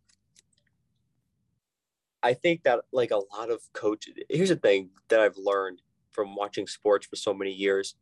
I 2.21 2.33
think 2.33 2.63
that 2.63 2.79
like 2.91 3.11
a 3.11 3.21
lot 3.37 3.49
of 3.49 3.61
coaches. 3.73 4.15
Here's 4.29 4.49
the 4.49 4.55
thing 4.55 4.89
that 5.09 5.19
I've 5.19 5.37
learned 5.37 5.81
from 6.11 6.35
watching 6.35 6.67
sports 6.67 7.07
for 7.07 7.15
so 7.15 7.33
many 7.33 7.51
years. 7.51 7.95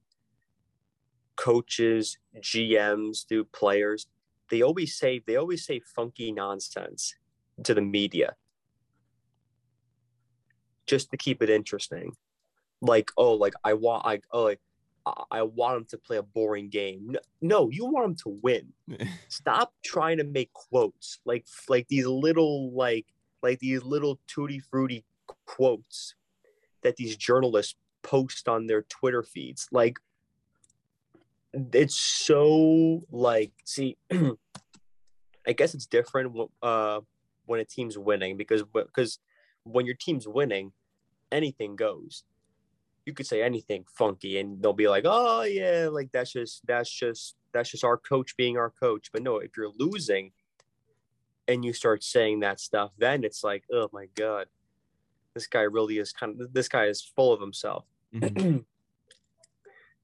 Coaches, 1.35 2.17
GMs, 2.41 3.27
do 3.27 3.43
players 3.43 4.07
they 4.49 4.61
always 4.61 4.95
say 4.95 5.21
they 5.25 5.35
always 5.35 5.65
say 5.65 5.79
funky 5.79 6.31
nonsense 6.31 7.15
to 7.63 7.73
the 7.73 7.81
media. 7.81 8.35
Just 10.85 11.11
to 11.11 11.17
keep 11.17 11.41
it 11.41 11.49
interesting. 11.49 12.15
Like 12.81 13.11
oh 13.17 13.33
like 13.33 13.55
i 13.63 13.73
want 13.73 14.05
i 14.05 14.19
oh 14.31 14.43
like 14.43 14.61
i 15.31 15.41
want 15.41 15.77
him 15.77 15.85
to 15.89 15.97
play 15.97 16.17
a 16.17 16.23
boring 16.23 16.69
game. 16.69 17.15
No 17.41 17.69
you 17.69 17.85
want 17.85 18.05
him 18.05 18.15
to 18.23 18.39
win. 18.41 18.73
Stop 19.29 19.73
trying 19.83 20.17
to 20.17 20.23
make 20.23 20.53
quotes. 20.53 21.19
Like 21.25 21.45
like 21.67 21.87
these 21.87 22.05
little 22.05 22.71
like 22.71 23.07
like 23.41 23.59
these 23.59 23.83
little 23.83 24.19
tutti 24.27 24.59
frutti 24.59 25.05
quotes 25.45 26.15
that 26.83 26.95
these 26.95 27.17
journalists 27.17 27.75
post 28.03 28.47
on 28.47 28.67
their 28.67 28.83
twitter 28.83 29.23
feeds. 29.23 29.67
Like 29.71 29.97
it's 31.53 31.95
so 31.95 33.03
like 33.11 33.51
see 33.63 33.97
i 35.47 35.53
guess 35.55 35.73
it's 35.73 35.85
different 35.85 36.35
uh 36.61 36.99
when 37.45 37.59
a 37.59 37.65
team's 37.65 37.97
winning 37.97 38.37
because 38.37 38.63
because 38.63 39.19
when 39.63 39.85
your 39.85 39.95
team's 39.95 40.27
winning 40.27 40.71
anything 41.31 41.75
goes. 41.75 42.23
You 43.05 43.13
could 43.13 43.27
say 43.27 43.41
anything 43.41 43.85
funky 43.93 44.37
and 44.39 44.61
they'll 44.61 44.73
be 44.73 44.89
like 44.89 45.05
oh 45.05 45.43
yeah 45.43 45.87
like 45.89 46.11
that's 46.11 46.33
just 46.33 46.65
that's 46.67 46.89
just 46.89 47.35
that's 47.53 47.71
just 47.71 47.83
our 47.83 47.97
coach 47.97 48.35
being 48.35 48.57
our 48.57 48.69
coach. 48.69 49.11
But 49.11 49.23
no 49.23 49.37
if 49.37 49.51
you're 49.55 49.71
losing 49.77 50.31
and 51.47 51.63
you 51.63 51.71
start 51.71 52.03
saying 52.03 52.41
that 52.41 52.59
stuff, 52.59 52.91
then 52.97 53.23
it's 53.23 53.43
like, 53.43 53.63
oh 53.71 53.89
my 53.93 54.07
god, 54.15 54.47
this 55.33 55.47
guy 55.47 55.61
really 55.61 55.97
is 55.99 56.11
kind 56.11 56.41
of 56.41 56.53
this 56.53 56.67
guy 56.67 56.85
is 56.85 57.01
full 57.01 57.31
of 57.31 57.39
himself. 57.39 57.85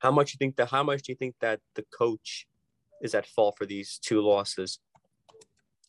How 0.03 0.11
much 0.11 0.33
you 0.33 0.37
think 0.37 0.57
that? 0.57 0.69
How 0.69 0.83
much 0.83 1.03
do 1.03 1.13
you 1.13 1.15
think 1.15 1.35
that 1.39 1.61
the 1.75 1.85
coach 1.97 2.45
is 3.01 3.15
at 3.15 3.25
fault 3.25 3.55
for 3.57 3.65
these 3.65 3.97
two 3.97 4.19
losses? 4.21 4.79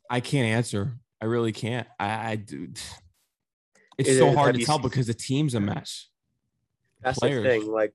I 0.08 0.20
can't 0.20 0.46
answer. 0.46 0.94
I 1.20 1.24
really 1.24 1.50
can't. 1.50 1.88
I, 1.98 2.30
I 2.30 2.36
do. 2.36 2.68
It's 3.98 4.08
is 4.08 4.18
so 4.18 4.28
it, 4.28 4.36
hard 4.36 4.54
to 4.54 4.64
tell 4.64 4.78
because 4.78 5.08
the 5.08 5.14
team's 5.14 5.54
a 5.54 5.60
mess. 5.60 6.10
That's 7.02 7.18
Players. 7.18 7.42
the 7.42 7.48
thing. 7.48 7.66
Like, 7.66 7.92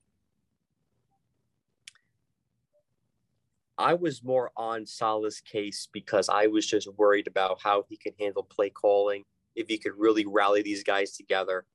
I 3.77 3.93
was 3.93 4.21
more 4.21 4.51
on 4.57 4.85
Saleh's 4.85 5.39
case 5.39 5.87
because 5.93 6.27
I 6.27 6.47
was 6.47 6.67
just 6.67 6.89
worried 6.97 7.27
about 7.27 7.61
how 7.63 7.85
he 7.87 7.95
can 7.95 8.11
handle 8.19 8.43
play 8.43 8.69
calling, 8.69 9.23
if 9.55 9.67
he 9.69 9.77
could 9.77 9.93
really 9.97 10.25
rally 10.25 10.63
these 10.63 10.83
guys 10.83 11.15
together. 11.15 11.65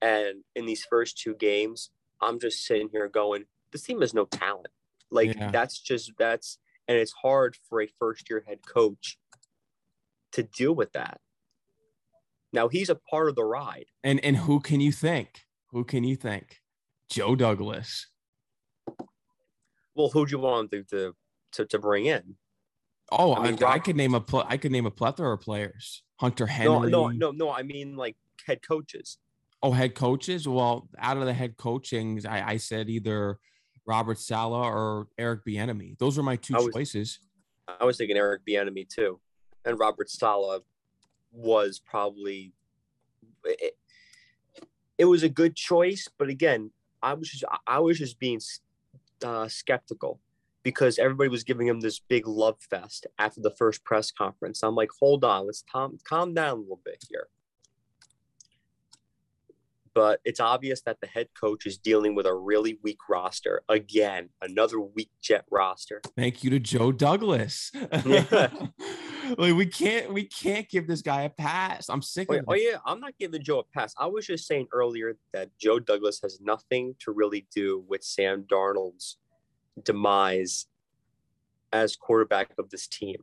And 0.00 0.44
in 0.54 0.64
these 0.64 0.84
first 0.88 1.18
two 1.18 1.34
games, 1.34 1.90
I'm 2.22 2.40
just 2.40 2.64
sitting 2.64 2.88
here 2.90 3.08
going, 3.08 3.44
this 3.72 3.82
team 3.82 4.00
has 4.00 4.14
no 4.14 4.24
talent. 4.24 4.68
Like 5.10 5.34
yeah. 5.34 5.50
that's 5.50 5.78
just 5.78 6.12
that's 6.18 6.58
and 6.88 6.96
it's 6.96 7.12
hard 7.12 7.56
for 7.68 7.82
a 7.82 7.88
first 7.98 8.28
year 8.30 8.44
head 8.46 8.60
coach 8.66 9.18
to 10.32 10.42
deal 10.42 10.74
with 10.74 10.92
that. 10.92 11.20
Now 12.52 12.68
he's 12.68 12.88
a 12.88 12.94
part 12.94 13.28
of 13.28 13.34
the 13.34 13.44
ride. 13.44 13.86
And 14.02 14.20
and 14.24 14.36
who 14.36 14.60
can 14.60 14.80
you 14.80 14.92
think? 14.92 15.44
Who 15.70 15.84
can 15.84 16.04
you 16.04 16.16
think? 16.16 16.60
Joe 17.10 17.36
Douglas. 17.36 18.08
Well, 19.94 20.10
who 20.10 20.26
do 20.26 20.32
you 20.32 20.38
want 20.38 20.70
to 20.72 20.82
to 20.84 21.14
to, 21.52 21.66
to 21.66 21.78
bring 21.78 22.06
in? 22.06 22.36
Oh, 23.12 23.36
I, 23.36 23.50
mean, 23.50 23.62
I, 23.62 23.74
I 23.74 23.78
could 23.78 23.96
name 23.96 24.14
a 24.14 24.20
pl- 24.20 24.44
I 24.48 24.56
could 24.56 24.72
name 24.72 24.86
a 24.86 24.90
plethora 24.90 25.34
of 25.34 25.40
players. 25.40 26.02
Hunter 26.16 26.46
Henry. 26.46 26.90
No, 26.90 27.08
no, 27.08 27.08
no, 27.08 27.30
no. 27.30 27.52
I 27.52 27.62
mean 27.62 27.96
like 27.96 28.16
head 28.46 28.60
coaches. 28.66 29.18
Oh, 29.62 29.72
head 29.72 29.94
coaches. 29.94 30.46
Well, 30.46 30.88
out 30.98 31.16
of 31.16 31.24
the 31.24 31.32
head 31.32 31.56
coachings, 31.56 32.26
I, 32.26 32.42
I 32.46 32.56
said 32.56 32.88
either 32.88 33.38
Robert 33.86 34.18
Saleh 34.18 34.66
or 34.66 35.08
Eric 35.18 35.44
Bieniemy. 35.46 35.98
Those 35.98 36.18
are 36.18 36.22
my 36.22 36.36
two 36.36 36.54
I 36.54 36.60
was, 36.60 36.74
choices. 36.74 37.20
I 37.68 37.84
was 37.84 37.96
thinking 37.96 38.16
Eric 38.16 38.42
Bieniemy 38.46 38.88
too, 38.88 39.20
and 39.64 39.78
Robert 39.78 40.10
Saleh 40.10 40.62
was 41.32 41.80
probably. 41.84 42.52
It, 43.44 43.76
it 44.98 45.04
was 45.04 45.22
a 45.22 45.28
good 45.28 45.54
choice, 45.54 46.08
but 46.18 46.28
again, 46.28 46.70
I 47.02 47.14
was 47.14 47.28
just 47.28 47.44
I 47.66 47.78
was 47.78 47.98
just 47.98 48.18
being 48.18 48.40
uh, 49.24 49.46
skeptical 49.48 50.20
because 50.62 50.98
everybody 50.98 51.28
was 51.28 51.44
giving 51.44 51.68
him 51.68 51.80
this 51.80 52.00
big 52.00 52.26
love 52.26 52.56
fest 52.70 53.06
after 53.18 53.40
the 53.40 53.52
first 53.52 53.84
press 53.84 54.10
conference. 54.10 54.62
I'm 54.62 54.74
like, 54.74 54.90
hold 54.98 55.22
on, 55.22 55.46
let's 55.46 55.62
calm 55.70 55.98
calm 56.04 56.34
down 56.34 56.58
a 56.58 56.60
little 56.60 56.80
bit 56.84 57.04
here 57.08 57.28
but 59.96 60.20
it's 60.26 60.40
obvious 60.40 60.82
that 60.82 61.00
the 61.00 61.06
head 61.06 61.26
coach 61.40 61.64
is 61.64 61.78
dealing 61.78 62.14
with 62.14 62.26
a 62.26 62.34
really 62.34 62.78
weak 62.82 62.98
roster. 63.08 63.62
Again, 63.70 64.28
another 64.42 64.78
weak 64.78 65.08
Jet 65.22 65.46
roster. 65.50 66.02
Thank 66.14 66.44
you 66.44 66.50
to 66.50 66.60
Joe 66.60 66.92
Douglas. 66.92 67.72
Yeah. 68.04 68.50
like 69.38 69.54
we 69.54 69.64
can't 69.64 70.12
we 70.12 70.24
can't 70.24 70.68
give 70.68 70.86
this 70.86 71.00
guy 71.00 71.22
a 71.22 71.30
pass. 71.30 71.88
I'm 71.88 72.02
sick 72.02 72.30
Wait, 72.30 72.40
of 72.40 72.42
it. 72.42 72.46
Oh 72.46 72.54
yeah, 72.54 72.76
I'm 72.84 73.00
not 73.00 73.14
giving 73.18 73.42
Joe 73.42 73.60
a 73.60 73.64
pass. 73.64 73.94
I 73.98 74.06
was 74.06 74.26
just 74.26 74.46
saying 74.46 74.68
earlier 74.70 75.16
that 75.32 75.48
Joe 75.58 75.78
Douglas 75.78 76.20
has 76.22 76.42
nothing 76.42 76.94
to 77.00 77.12
really 77.12 77.46
do 77.54 77.82
with 77.88 78.04
Sam 78.04 78.44
Darnold's 78.44 79.16
demise 79.82 80.66
as 81.72 81.96
quarterback 81.96 82.50
of 82.58 82.68
this 82.68 82.86
team 82.86 83.16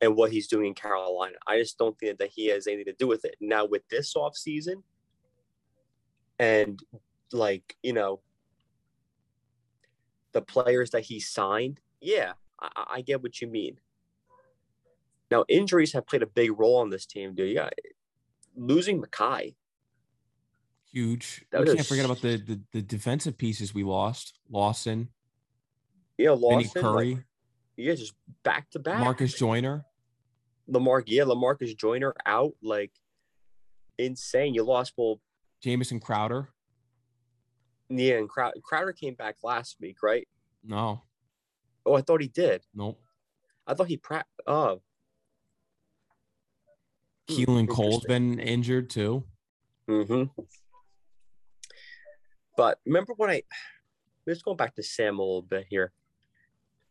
and 0.00 0.14
what 0.14 0.30
he's 0.30 0.46
doing 0.46 0.66
in 0.66 0.74
Carolina. 0.74 1.34
I 1.48 1.58
just 1.58 1.78
don't 1.78 1.98
think 1.98 2.18
that 2.18 2.30
he 2.30 2.46
has 2.46 2.68
anything 2.68 2.84
to 2.84 2.92
do 2.92 3.08
with 3.08 3.24
it. 3.24 3.34
Now 3.40 3.64
with 3.64 3.82
this 3.88 4.14
offseason, 4.14 4.84
and 6.38 6.82
like 7.32 7.76
you 7.82 7.92
know 7.92 8.20
the 10.32 10.42
players 10.42 10.90
that 10.90 11.02
he 11.02 11.20
signed 11.20 11.80
yeah 12.00 12.32
I, 12.60 12.84
I, 12.94 13.00
get 13.02 13.22
what 13.22 13.40
you 13.40 13.48
mean. 13.48 13.78
Now 15.30 15.44
injuries 15.48 15.92
have 15.92 16.06
played 16.06 16.22
a 16.22 16.26
big 16.26 16.58
role 16.58 16.76
on 16.78 16.90
this 16.90 17.06
team 17.06 17.34
dude. 17.34 17.54
Yeah 17.54 17.70
losing 18.56 19.02
Mekhi 19.02 19.54
huge. 20.94 21.44
That 21.50 21.62
we 21.62 21.74
can't 21.74 21.86
forget 21.86 22.04
about 22.04 22.22
the, 22.22 22.36
the, 22.36 22.60
the 22.72 22.82
defensive 22.82 23.36
pieces 23.36 23.74
we 23.74 23.82
lost. 23.82 24.38
Lawson. 24.48 25.08
Yeah 26.16 26.30
lawson 26.30 26.70
Vinny 26.72 26.82
curry. 26.82 27.14
like, 27.16 27.24
yeah 27.76 27.94
just 27.94 28.14
back 28.44 28.70
to 28.70 28.78
back. 28.78 29.00
Marcus 29.00 29.34
joyner. 29.34 29.84
Lamar 30.68 31.02
yeah 31.06 31.24
lamarcus 31.24 31.76
joyner 31.76 32.14
out 32.24 32.54
like 32.62 32.92
insane. 33.98 34.54
You 34.54 34.62
lost 34.62 34.94
well 34.96 35.20
Jamison 35.64 35.98
Crowder. 35.98 36.50
Yeah, 37.88 38.18
and 38.18 38.28
Crowder, 38.28 38.60
Crowder 38.62 38.92
came 38.92 39.14
back 39.14 39.36
last 39.42 39.76
week, 39.80 40.02
right? 40.02 40.28
No. 40.62 41.02
Oh, 41.86 41.94
I 41.94 42.02
thought 42.02 42.20
he 42.20 42.28
did. 42.28 42.62
Nope. 42.74 43.00
I 43.66 43.72
thought 43.72 43.86
he 43.86 43.96
pra- 43.96 44.26
oh. 44.46 44.82
Hmm, 47.30 47.34
Keelan 47.34 47.68
Cole's 47.68 48.04
been 48.04 48.38
injured 48.38 48.90
too. 48.90 49.24
Mm-hmm. 49.88 50.24
But 52.58 52.78
remember 52.84 53.14
when 53.16 53.30
I 53.30 53.42
let's 54.26 54.42
go 54.42 54.54
back 54.54 54.74
to 54.74 54.82
Sam 54.82 55.18
a 55.18 55.22
little 55.22 55.40
bit 55.40 55.64
here. 55.70 55.92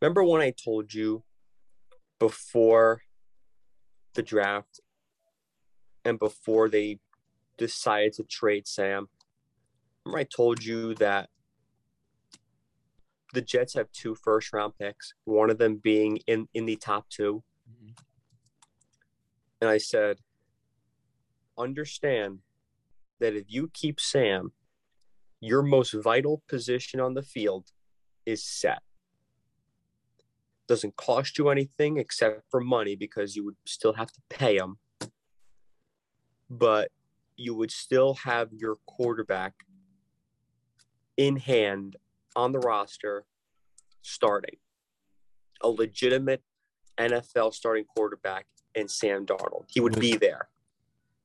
Remember 0.01 0.23
when 0.23 0.41
I 0.41 0.51
told 0.51 0.91
you 0.91 1.23
before 2.17 3.01
the 4.15 4.23
draft 4.23 4.79
and 6.03 6.17
before 6.17 6.69
they 6.69 6.99
decided 7.57 8.13
to 8.13 8.23
trade 8.23 8.67
Sam, 8.67 9.07
remember 10.05 10.19
I 10.19 10.23
told 10.23 10.63
you 10.63 10.95
that 10.95 11.29
the 13.33 13.41
Jets 13.41 13.73
have 13.73 13.91
two 13.91 14.15
first 14.15 14.53
round 14.53 14.73
picks, 14.79 15.13
one 15.25 15.49
of 15.49 15.57
them 15.57 15.79
being 15.83 16.17
in, 16.27 16.47
in 16.53 16.65
the 16.65 16.75
top 16.75 17.09
2 17.09 17.43
mm-hmm. 17.69 17.91
And 19.61 19.69
I 19.69 19.77
said, 19.77 20.17
understand 21.57 22.39
that 23.19 23.35
if 23.35 23.45
you 23.47 23.69
keep 23.73 23.99
Sam, 23.99 24.51
your 25.39 25.61
most 25.61 25.93
vital 25.93 26.41
position 26.47 26.99
on 26.99 27.13
the 27.13 27.21
field 27.21 27.71
is 28.25 28.43
set. 28.43 28.81
Doesn't 30.67 30.95
cost 30.95 31.37
you 31.37 31.49
anything 31.49 31.97
except 31.97 32.43
for 32.49 32.61
money 32.61 32.95
because 32.95 33.35
you 33.35 33.43
would 33.45 33.57
still 33.65 33.93
have 33.93 34.11
to 34.11 34.21
pay 34.29 34.57
him. 34.57 34.77
But 36.49 36.91
you 37.35 37.55
would 37.55 37.71
still 37.71 38.15
have 38.15 38.49
your 38.51 38.77
quarterback 38.85 39.53
in 41.17 41.37
hand 41.37 41.95
on 42.35 42.51
the 42.51 42.59
roster 42.59 43.25
starting 44.01 44.57
a 45.63 45.69
legitimate 45.69 46.43
NFL 46.99 47.53
starting 47.53 47.85
quarterback 47.85 48.45
in 48.75 48.87
Sam 48.87 49.25
Darnold. 49.25 49.65
He 49.67 49.79
would 49.79 49.99
be 49.99 50.17
there. 50.17 50.49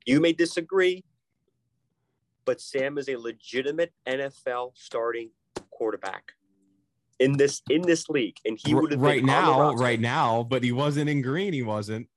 You 0.06 0.20
may 0.20 0.32
disagree, 0.32 1.04
but 2.46 2.60
Sam 2.60 2.96
is 2.96 3.08
a 3.08 3.16
legitimate 3.16 3.92
NFL 4.06 4.72
starting 4.74 5.30
quarterback 5.70 6.32
in 7.18 7.36
this 7.36 7.62
in 7.68 7.82
this 7.82 8.08
league, 8.08 8.36
and 8.46 8.58
he 8.64 8.74
would 8.74 8.92
have 8.92 9.00
right 9.00 9.24
now, 9.24 9.74
right 9.74 10.00
now. 10.00 10.44
But 10.44 10.62
he 10.62 10.72
wasn't 10.72 11.10
in 11.10 11.20
green. 11.20 11.52
He 11.52 11.62
wasn't. 11.62 12.08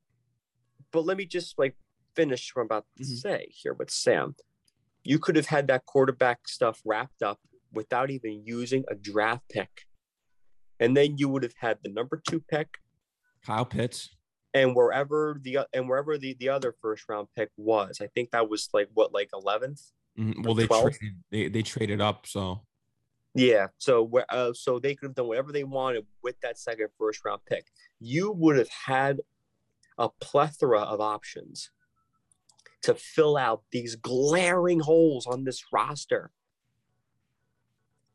But 0.92 1.06
let 1.06 1.18
me 1.18 1.26
just 1.26 1.58
like 1.58 1.76
finish 2.16 2.52
what 2.54 2.62
I'm 2.62 2.66
about 2.68 2.86
to 2.98 3.04
mm-hmm. 3.04 3.16
say 3.16 3.48
here 3.52 3.74
with 3.74 3.90
Sam. 3.90 4.36
You 5.04 5.20
could 5.20 5.36
have 5.36 5.48
had 5.48 5.68
that 5.68 5.86
quarterback 5.86 6.48
stuff 6.48 6.82
wrapped 6.86 7.24
up 7.24 7.40
without 7.74 8.12
even 8.12 8.44
using 8.46 8.84
a 8.90 8.96
draft 8.96 9.44
pick. 9.50 9.86
And 10.80 10.96
then 10.96 11.18
you 11.18 11.30
would 11.30 11.44
have 11.44 11.56
had 11.60 11.78
the 11.84 11.90
number 11.90 12.22
two 12.28 12.40
pick, 12.40 12.78
Kyle 13.46 13.66
Pitts, 13.66 14.10
and 14.54 14.76
wherever 14.76 15.40
the 15.42 15.60
and 15.74 15.88
wherever 15.88 16.18
the, 16.18 16.36
the 16.40 16.50
other 16.50 16.76
first 16.82 17.08
round 17.08 17.28
pick 17.36 17.50
was. 17.56 18.00
I 18.02 18.08
think 18.08 18.32
that 18.32 18.50
was 18.50 18.70
like 18.74 18.90
what, 18.94 19.14
like 19.14 19.30
11th. 19.32 19.92
Mm-hmm. 20.20 20.42
Well, 20.42 20.56
they 20.56 20.68
traded, 20.68 21.16
they 21.32 21.48
they 21.50 21.62
traded 21.62 22.02
up, 22.02 22.26
so 22.28 22.62
yeah. 23.34 23.68
So 23.78 24.10
uh, 24.30 24.54
so 24.54 24.80
they 24.80 24.96
could 24.96 25.08
have 25.08 25.16
done 25.16 25.28
whatever 25.28 25.52
they 25.52 25.64
wanted 25.64 26.06
with 26.22 26.40
that 26.42 26.58
second 26.58 26.88
first 26.98 27.24
round 27.24 27.42
pick. 27.46 27.68
You 28.00 28.32
would 28.32 28.58
have 28.58 28.70
had 28.70 29.22
a 29.98 30.10
plethora 30.20 30.80
of 30.80 31.00
options 31.00 31.70
to 32.84 32.96
fill 32.96 33.38
out 33.38 33.64
these 33.72 33.96
glaring 33.96 34.80
holes 34.82 35.28
on 35.28 35.44
this 35.44 35.64
roster. 35.72 36.32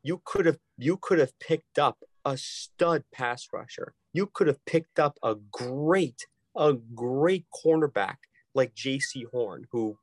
You 0.03 0.21
could 0.25 0.45
have 0.45 0.59
you 0.77 0.97
could 0.97 1.19
have 1.19 1.37
picked 1.39 1.79
up 1.79 1.99
a 2.25 2.37
stud 2.37 3.03
pass 3.13 3.47
rusher. 3.53 3.93
You 4.13 4.27
could 4.27 4.47
have 4.47 4.63
picked 4.65 4.99
up 4.99 5.17
a 5.23 5.35
great 5.51 6.27
a 6.55 6.73
great 6.95 7.45
cornerback 7.53 8.17
like 8.55 8.75
Jaycee 8.75 9.25
Horn, 9.31 9.67
who, 9.71 9.97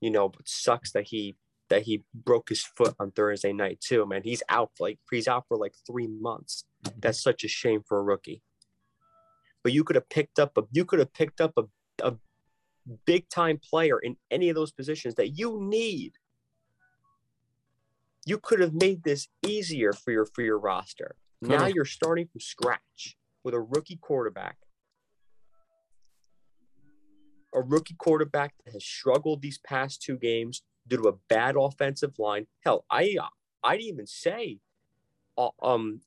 you 0.00 0.10
know, 0.10 0.32
sucks 0.44 0.92
that 0.92 1.04
he 1.08 1.36
that 1.70 1.82
he 1.82 2.04
broke 2.14 2.50
his 2.50 2.62
foot 2.62 2.94
on 3.00 3.12
Thursday 3.12 3.52
night 3.52 3.80
too. 3.80 4.06
Man, 4.06 4.22
he's 4.24 4.42
out 4.48 4.70
like 4.80 4.98
he's 5.10 5.28
out 5.28 5.44
for 5.48 5.56
like 5.56 5.74
three 5.86 6.08
months. 6.08 6.64
Mm-hmm. 6.84 7.00
That's 7.00 7.22
such 7.22 7.44
a 7.44 7.48
shame 7.48 7.82
for 7.86 7.98
a 7.98 8.02
rookie. 8.02 8.42
but 9.62 9.72
you 9.72 9.84
could 9.84 9.96
have 9.96 10.08
picked 10.08 10.38
up 10.38 10.56
a 10.58 10.62
you 10.72 10.84
could 10.84 10.98
have 10.98 11.12
picked 11.12 11.40
up 11.40 11.52
a, 11.56 11.64
a 12.02 12.16
big 13.06 13.28
time 13.28 13.58
player 13.58 13.98
in 13.98 14.16
any 14.30 14.48
of 14.48 14.54
those 14.54 14.72
positions 14.72 15.14
that 15.16 15.30
you 15.30 15.58
need. 15.60 16.14
You 18.24 18.38
could 18.38 18.60
have 18.60 18.74
made 18.74 19.02
this 19.02 19.28
easier 19.46 19.92
for 19.92 20.12
your 20.12 20.26
for 20.26 20.42
your 20.42 20.58
roster. 20.58 21.16
Now 21.40 21.66
you're 21.66 21.84
starting 21.84 22.28
from 22.28 22.40
scratch 22.40 23.16
with 23.42 23.52
a 23.54 23.60
rookie 23.60 23.98
quarterback. 24.00 24.56
A 27.52 27.60
rookie 27.60 27.96
quarterback 27.98 28.54
that 28.64 28.72
has 28.72 28.84
struggled 28.84 29.42
these 29.42 29.58
past 29.58 30.00
two 30.00 30.16
games 30.16 30.62
due 30.86 30.98
to 30.98 31.08
a 31.08 31.18
bad 31.28 31.56
offensive 31.58 32.18
line. 32.18 32.46
Hell, 32.64 32.84
I 32.90 33.16
I'd 33.64 33.80
even 33.80 34.06
say 34.06 34.60
uh, 35.36 35.50
um 35.60 36.00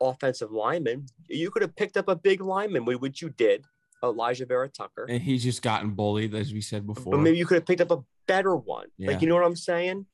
offensive 0.00 0.52
lineman. 0.52 1.06
You 1.28 1.50
could 1.50 1.62
have 1.62 1.76
picked 1.76 1.96
up 1.96 2.08
a 2.08 2.16
big 2.16 2.42
lineman, 2.42 2.84
which 2.84 3.22
you 3.22 3.30
did, 3.30 3.64
Alijah 4.12 4.48
Vera-Tucker. 4.48 5.06
And 5.08 5.22
he's 5.22 5.42
just 5.42 5.62
gotten 5.62 5.90
bullied, 5.90 6.34
as 6.34 6.52
we 6.52 6.60
said 6.60 6.86
before. 6.86 7.12
But 7.12 7.20
maybe 7.20 7.38
you 7.38 7.46
could 7.46 7.56
have 7.56 7.66
picked 7.66 7.80
up 7.80 7.90
a 7.90 8.02
better 8.26 8.56
one. 8.56 8.88
Yeah. 8.98 9.10
Like, 9.10 9.22
you 9.22 9.28
know 9.28 9.34
what 9.34 9.44
I'm 9.44 9.56
saying? 9.56 10.06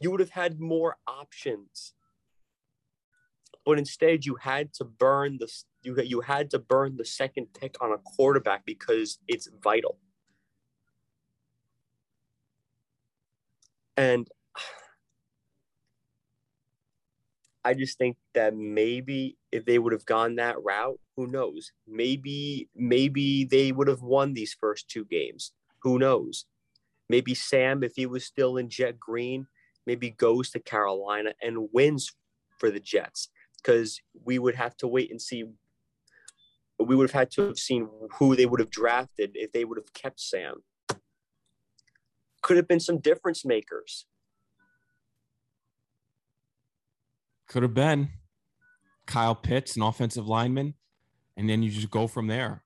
You 0.00 0.10
would 0.10 0.20
have 0.20 0.30
had 0.30 0.60
more 0.60 0.96
options. 1.06 1.94
But 3.64 3.78
instead, 3.78 4.24
you 4.24 4.36
had 4.36 4.72
to 4.74 4.84
burn 4.84 5.38
the 5.38 5.48
you 5.82 6.00
you 6.02 6.20
had 6.20 6.50
to 6.50 6.58
burn 6.58 6.96
the 6.96 7.04
second 7.04 7.48
pick 7.58 7.76
on 7.80 7.92
a 7.92 7.98
quarterback 7.98 8.64
because 8.64 9.18
it's 9.28 9.48
vital. 9.62 9.98
And 13.96 14.28
I 17.64 17.74
just 17.74 17.98
think 17.98 18.16
that 18.34 18.56
maybe 18.56 19.36
if 19.52 19.64
they 19.64 19.78
would 19.78 19.92
have 19.92 20.06
gone 20.06 20.36
that 20.36 20.62
route, 20.62 20.98
who 21.16 21.26
knows? 21.26 21.72
Maybe 21.86 22.68
maybe 22.74 23.44
they 23.44 23.72
would 23.72 23.88
have 23.88 24.02
won 24.02 24.34
these 24.34 24.56
first 24.58 24.88
two 24.88 25.04
games. 25.04 25.52
Who 25.82 25.98
knows? 25.98 26.46
Maybe 27.08 27.34
Sam, 27.34 27.82
if 27.82 27.94
he 27.96 28.06
was 28.06 28.24
still 28.24 28.56
in 28.56 28.68
Jet 28.68 28.98
Green, 29.00 29.46
maybe 29.86 30.10
goes 30.10 30.50
to 30.50 30.60
Carolina 30.60 31.32
and 31.42 31.68
wins 31.72 32.12
for 32.58 32.70
the 32.70 32.80
Jets 32.80 33.28
because 33.56 34.00
we 34.24 34.38
would 34.38 34.54
have 34.54 34.76
to 34.78 34.86
wait 34.86 35.10
and 35.10 35.20
see. 35.20 35.44
We 36.78 36.96
would 36.96 37.10
have 37.10 37.18
had 37.18 37.30
to 37.32 37.42
have 37.48 37.58
seen 37.58 37.88
who 38.18 38.36
they 38.36 38.46
would 38.46 38.60
have 38.60 38.70
drafted 38.70 39.32
if 39.34 39.52
they 39.52 39.64
would 39.64 39.78
have 39.78 39.92
kept 39.92 40.20
Sam. 40.20 40.62
Could 42.42 42.56
have 42.56 42.68
been 42.68 42.80
some 42.80 42.98
difference 42.98 43.44
makers. 43.44 44.06
Could 47.48 47.64
have 47.64 47.74
been 47.74 48.10
Kyle 49.10 49.34
Pitts, 49.34 49.74
an 49.74 49.82
offensive 49.82 50.28
lineman, 50.28 50.74
and 51.36 51.50
then 51.50 51.64
you 51.64 51.70
just 51.70 51.90
go 51.90 52.06
from 52.06 52.28
there. 52.28 52.62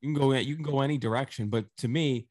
You 0.00 0.08
can 0.08 0.20
go 0.20 0.32
you 0.32 0.54
can 0.54 0.64
go 0.64 0.80
any 0.80 0.96
direction, 0.96 1.48
but 1.48 1.66
to 1.78 1.88
me, 1.88 2.26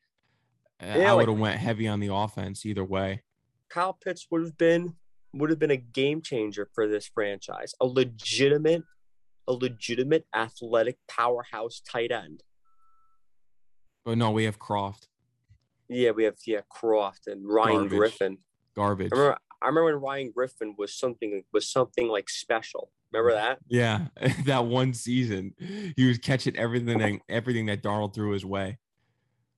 uh, 0.82 0.98
yeah, 0.98 1.12
I 1.12 1.14
would 1.14 1.28
have 1.28 1.38
like, 1.38 1.42
went 1.42 1.60
heavy 1.60 1.88
on 1.88 2.00
the 2.00 2.14
offense 2.14 2.66
either 2.66 2.84
way. 2.84 3.22
Kyle 3.70 3.94
Pitts 3.94 4.26
would 4.32 4.44
have 4.44 4.58
been 4.58 4.96
would 5.34 5.52
have 5.52 5.60
been 5.60 5.72
a 5.72 5.78
game 5.78 6.22
changer 6.22 6.68
for 6.74 6.88
this 6.88 7.06
franchise, 7.06 7.76
a 7.80 7.86
legitimate, 7.86 8.84
a 9.48 9.54
legitimate 9.54 10.26
athletic 10.36 10.98
powerhouse 11.08 11.80
tight 11.80 12.12
end. 12.12 12.42
But 14.04 14.18
no, 14.18 14.32
we 14.32 14.46
have 14.46 14.58
Kroft. 14.58 15.10
Yeah, 15.90 16.10
we 16.12 16.24
have 16.24 16.38
yeah 16.48 16.62
Kroft 16.74 17.28
and 17.28 17.48
Ryan 17.48 17.82
Garbage. 17.82 17.98
Griffin. 17.98 18.38
Garbage. 18.76 19.12
I 19.14 19.16
remember, 19.16 19.38
I 19.62 19.68
remember 19.68 19.94
when 19.94 20.02
Ryan 20.02 20.32
Griffin 20.36 20.74
was 20.76 20.98
something 20.98 21.44
was 21.54 21.70
something 21.70 22.08
like 22.08 22.30
special. 22.30 22.90
Remember 23.12 23.34
that? 23.34 23.60
Yeah, 23.68 24.08
that 24.46 24.66
one 24.66 24.94
season, 24.94 25.54
he 25.96 26.06
was 26.08 26.18
catching 26.18 26.58
everything 26.58 27.22
everything 27.30 27.68
that 27.68 27.82
Darnold 27.82 28.14
threw 28.14 28.32
his 28.32 28.46
way. 28.46 28.78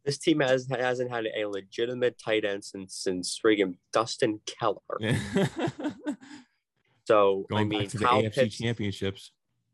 This 0.06 0.18
team 0.18 0.40
has 0.40 0.68
hasn't 0.70 1.12
had 1.12 1.28
a 1.36 1.46
legitimate 1.46 2.18
tight 2.24 2.46
end 2.46 2.64
since 2.64 2.96
since 2.96 3.40
friggin' 3.44 3.76
Dustin 3.92 4.40
Keller. 4.46 4.80
So 7.10 7.48
Going 7.50 7.62
I 7.62 7.80
mean, 7.80 7.90
to 7.90 7.98
Kyle 7.98 8.22
the 8.22 8.30
AFC 8.30 8.36
Pitts, 8.36 8.58
championships. 8.60 9.32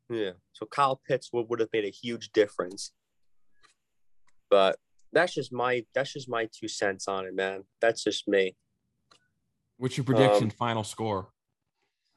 Yeah, 0.10 0.32
so 0.54 0.66
Kyle 0.66 1.02
Pitts 1.06 1.32
would, 1.34 1.50
would 1.50 1.60
have 1.60 1.68
made 1.74 1.84
a 1.84 1.90
huge 1.90 2.32
difference. 2.32 2.94
But 4.50 4.78
that's 5.12 5.34
just 5.34 5.52
my 5.52 5.84
that's 5.94 6.14
just 6.14 6.30
my 6.30 6.48
two 6.58 6.70
cents 6.70 7.10
on 7.10 7.26
it, 7.26 7.36
man. 7.36 7.66
That's 7.82 8.06
just 8.06 8.30
me. 8.30 8.56
What's 9.76 9.98
your 9.98 10.06
prediction? 10.06 10.46
Um, 10.46 10.50
final 10.52 10.86
score? 10.86 11.28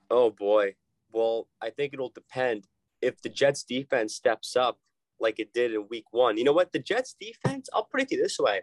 Oh 0.08 0.30
boy. 0.30 0.76
Well, 1.18 1.48
I 1.60 1.70
think 1.70 1.92
it'll 1.92 2.12
depend 2.14 2.68
if 3.02 3.20
the 3.20 3.28
Jets 3.28 3.64
defense 3.64 4.14
steps 4.14 4.54
up 4.54 4.78
like 5.18 5.40
it 5.40 5.52
did 5.52 5.74
in 5.74 5.88
week 5.90 6.04
one. 6.12 6.38
You 6.38 6.44
know 6.44 6.52
what? 6.52 6.70
The 6.70 6.78
Jets 6.78 7.16
defense, 7.20 7.68
I'll 7.74 7.88
put 7.90 8.02
it 8.02 8.08
this 8.10 8.38
way. 8.38 8.60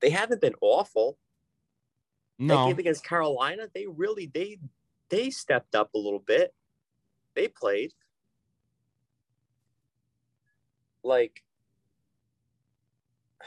They 0.00 0.08
haven't 0.08 0.40
been 0.40 0.54
awful. 0.62 1.18
No. 2.38 2.56
That 2.56 2.68
game 2.68 2.78
against 2.78 3.04
Carolina, 3.04 3.68
they 3.74 3.86
really 3.86 4.30
they 4.32 4.58
they 5.10 5.28
stepped 5.28 5.74
up 5.74 5.90
a 5.94 5.98
little 5.98 6.24
bit. 6.26 6.54
They 7.34 7.48
played. 7.48 7.92
Like 11.04 11.42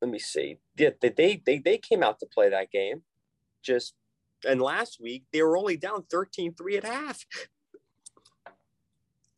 let 0.00 0.10
me 0.10 0.18
see. 0.18 0.56
Yeah, 0.78 0.92
they, 1.02 1.10
they 1.10 1.42
they 1.44 1.58
they 1.58 1.76
came 1.76 2.02
out 2.02 2.18
to 2.20 2.26
play 2.26 2.48
that 2.48 2.70
game. 2.70 3.02
Just 3.62 3.92
and 4.48 4.60
last 4.60 4.98
week 5.00 5.24
they 5.32 5.42
were 5.42 5.56
only 5.56 5.76
down 5.76 6.04
13-3 6.12 6.78
at 6.78 6.84
half. 6.84 7.24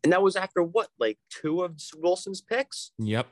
And 0.05 0.13
that 0.13 0.23
was 0.23 0.35
after 0.37 0.63
what, 0.63 0.89
like 0.99 1.19
two 1.31 1.63
of 1.63 1.81
Wilson's 1.97 2.41
picks? 2.41 2.93
Yep. 2.99 3.29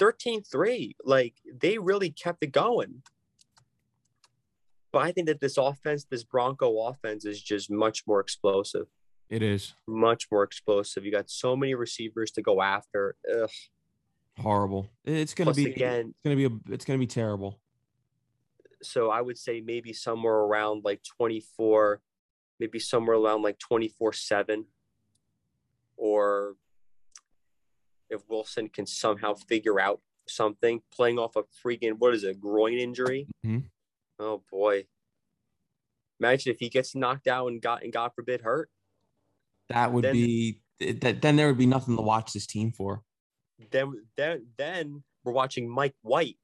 13-3. 0.00 0.96
Like 1.04 1.34
they 1.52 1.78
really 1.78 2.10
kept 2.10 2.42
it 2.42 2.52
going. 2.52 3.02
But 4.92 5.04
I 5.04 5.12
think 5.12 5.26
that 5.28 5.40
this 5.40 5.56
offense, 5.56 6.04
this 6.04 6.24
Bronco 6.24 6.86
offense, 6.86 7.24
is 7.24 7.40
just 7.40 7.70
much 7.70 8.02
more 8.06 8.20
explosive. 8.20 8.88
It 9.30 9.42
is 9.42 9.74
much 9.88 10.26
more 10.30 10.42
explosive. 10.42 11.06
You 11.06 11.12
got 11.12 11.30
so 11.30 11.56
many 11.56 11.74
receivers 11.74 12.30
to 12.32 12.42
go 12.42 12.60
after. 12.60 13.16
Ugh. 13.34 13.48
Horrible. 14.38 14.90
It's 15.04 15.32
gonna 15.32 15.52
Plus 15.52 15.56
be 15.56 15.70
again. 15.70 16.10
It's 16.10 16.22
gonna 16.22 16.36
be 16.36 16.44
a. 16.44 16.50
It's 16.74 16.84
gonna 16.84 16.98
be 16.98 17.06
terrible. 17.06 17.58
So 18.82 19.10
I 19.10 19.20
would 19.20 19.38
say 19.38 19.60
maybe 19.60 19.92
somewhere 19.92 20.34
around 20.34 20.84
like 20.84 21.02
twenty 21.02 21.42
four, 21.56 22.00
maybe 22.58 22.78
somewhere 22.78 23.16
around 23.16 23.42
like 23.42 23.58
twenty 23.58 23.88
four 23.88 24.12
seven, 24.12 24.66
or 25.96 26.56
if 28.10 28.20
Wilson 28.28 28.68
can 28.68 28.86
somehow 28.86 29.34
figure 29.34 29.80
out 29.80 30.00
something, 30.28 30.82
playing 30.92 31.18
off 31.18 31.36
a 31.36 31.42
freaking 31.42 31.98
what 31.98 32.14
is 32.14 32.24
it, 32.24 32.40
groin 32.40 32.78
injury? 32.78 33.26
Mm-hmm. 33.44 33.66
Oh 34.18 34.42
boy! 34.50 34.86
Imagine 36.20 36.52
if 36.52 36.60
he 36.60 36.68
gets 36.68 36.94
knocked 36.94 37.26
out 37.26 37.48
and 37.48 37.60
got 37.60 37.82
and 37.82 37.92
God 37.92 38.12
forbid 38.14 38.42
hurt. 38.42 38.70
That 39.68 39.92
would 39.92 40.04
then, 40.04 40.12
be 40.12 40.60
that. 40.80 41.22
Then 41.22 41.36
there 41.36 41.48
would 41.48 41.58
be 41.58 41.66
nothing 41.66 41.96
to 41.96 42.02
watch 42.02 42.32
this 42.32 42.46
team 42.46 42.72
for 42.72 43.02
then 43.70 43.92
then 44.16 44.46
then 44.56 45.02
we're 45.24 45.32
watching 45.32 45.68
Mike 45.68 45.94
White 46.02 46.36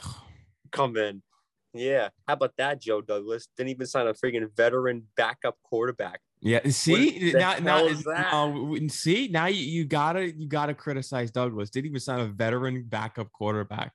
come 0.72 0.96
in. 0.96 1.22
Yeah, 1.76 2.08
how 2.26 2.34
about 2.34 2.56
that, 2.58 2.80
Joe 2.80 3.00
Douglas? 3.00 3.48
Didn't 3.56 3.70
even 3.70 3.86
sign 3.86 4.06
a 4.06 4.14
freaking 4.14 4.48
veteran 4.56 5.04
backup 5.16 5.56
quarterback. 5.62 6.20
Yeah, 6.40 6.60
see 6.68 7.32
now, 7.34 7.56
now, 7.58 7.88
now 8.04 8.74
see 8.88 9.28
now 9.28 9.46
you, 9.46 9.64
you 9.64 9.84
gotta 9.84 10.32
you 10.32 10.48
gotta 10.48 10.74
criticize 10.74 11.30
Douglas. 11.30 11.70
Didn't 11.70 11.86
even 11.86 12.00
sign 12.00 12.20
a 12.20 12.26
veteran 12.26 12.84
backup 12.86 13.32
quarterback. 13.32 13.92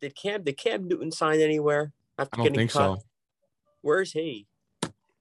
Did 0.00 0.14
Cam 0.14 0.42
did 0.42 0.56
Cam 0.56 0.88
Newton 0.88 1.12
sign 1.12 1.40
anywhere 1.40 1.92
after 2.18 2.40
I 2.40 2.44
don't 2.44 2.56
think 2.56 2.70
cut? 2.70 2.98
so. 2.98 3.02
Where's 3.82 4.12
he? 4.12 4.46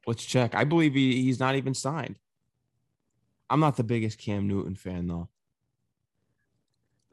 Let's 0.08 0.24
check. 0.24 0.56
I 0.56 0.64
believe 0.64 0.94
he, 0.94 1.22
he's 1.24 1.40
not 1.40 1.56
even 1.56 1.74
signed. 1.74 2.20
I'm 3.50 3.60
not 3.60 3.76
the 3.76 3.84
biggest 3.84 4.18
Cam 4.18 4.48
Newton 4.48 4.76
fan 4.76 5.08
though 5.08 5.30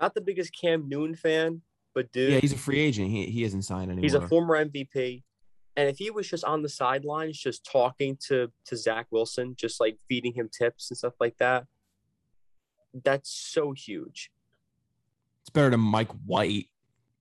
not 0.02 0.14
the 0.14 0.20
biggest 0.20 0.52
Cam 0.52 0.88
Newton 0.88 1.14
fan, 1.14 1.62
but 1.94 2.10
dude, 2.12 2.32
yeah, 2.32 2.38
he's 2.38 2.52
a 2.52 2.58
free 2.58 2.80
agent. 2.80 3.10
He 3.10 3.26
he 3.26 3.44
isn't 3.44 3.62
signed 3.62 3.90
anymore. 3.90 4.02
He's 4.02 4.14
a 4.14 4.26
former 4.26 4.64
MVP, 4.64 5.22
and 5.76 5.88
if 5.88 5.98
he 5.98 6.10
was 6.10 6.28
just 6.28 6.44
on 6.44 6.62
the 6.62 6.68
sidelines, 6.68 7.38
just 7.38 7.64
talking 7.70 8.18
to 8.28 8.50
to 8.66 8.76
Zach 8.76 9.06
Wilson, 9.10 9.54
just 9.56 9.80
like 9.80 9.98
feeding 10.08 10.32
him 10.32 10.48
tips 10.48 10.90
and 10.90 10.98
stuff 10.98 11.14
like 11.20 11.36
that, 11.38 11.66
that's 13.04 13.30
so 13.30 13.72
huge. 13.72 14.30
It's 15.42 15.50
better 15.50 15.70
than 15.70 15.80
Mike 15.80 16.10
White. 16.26 16.66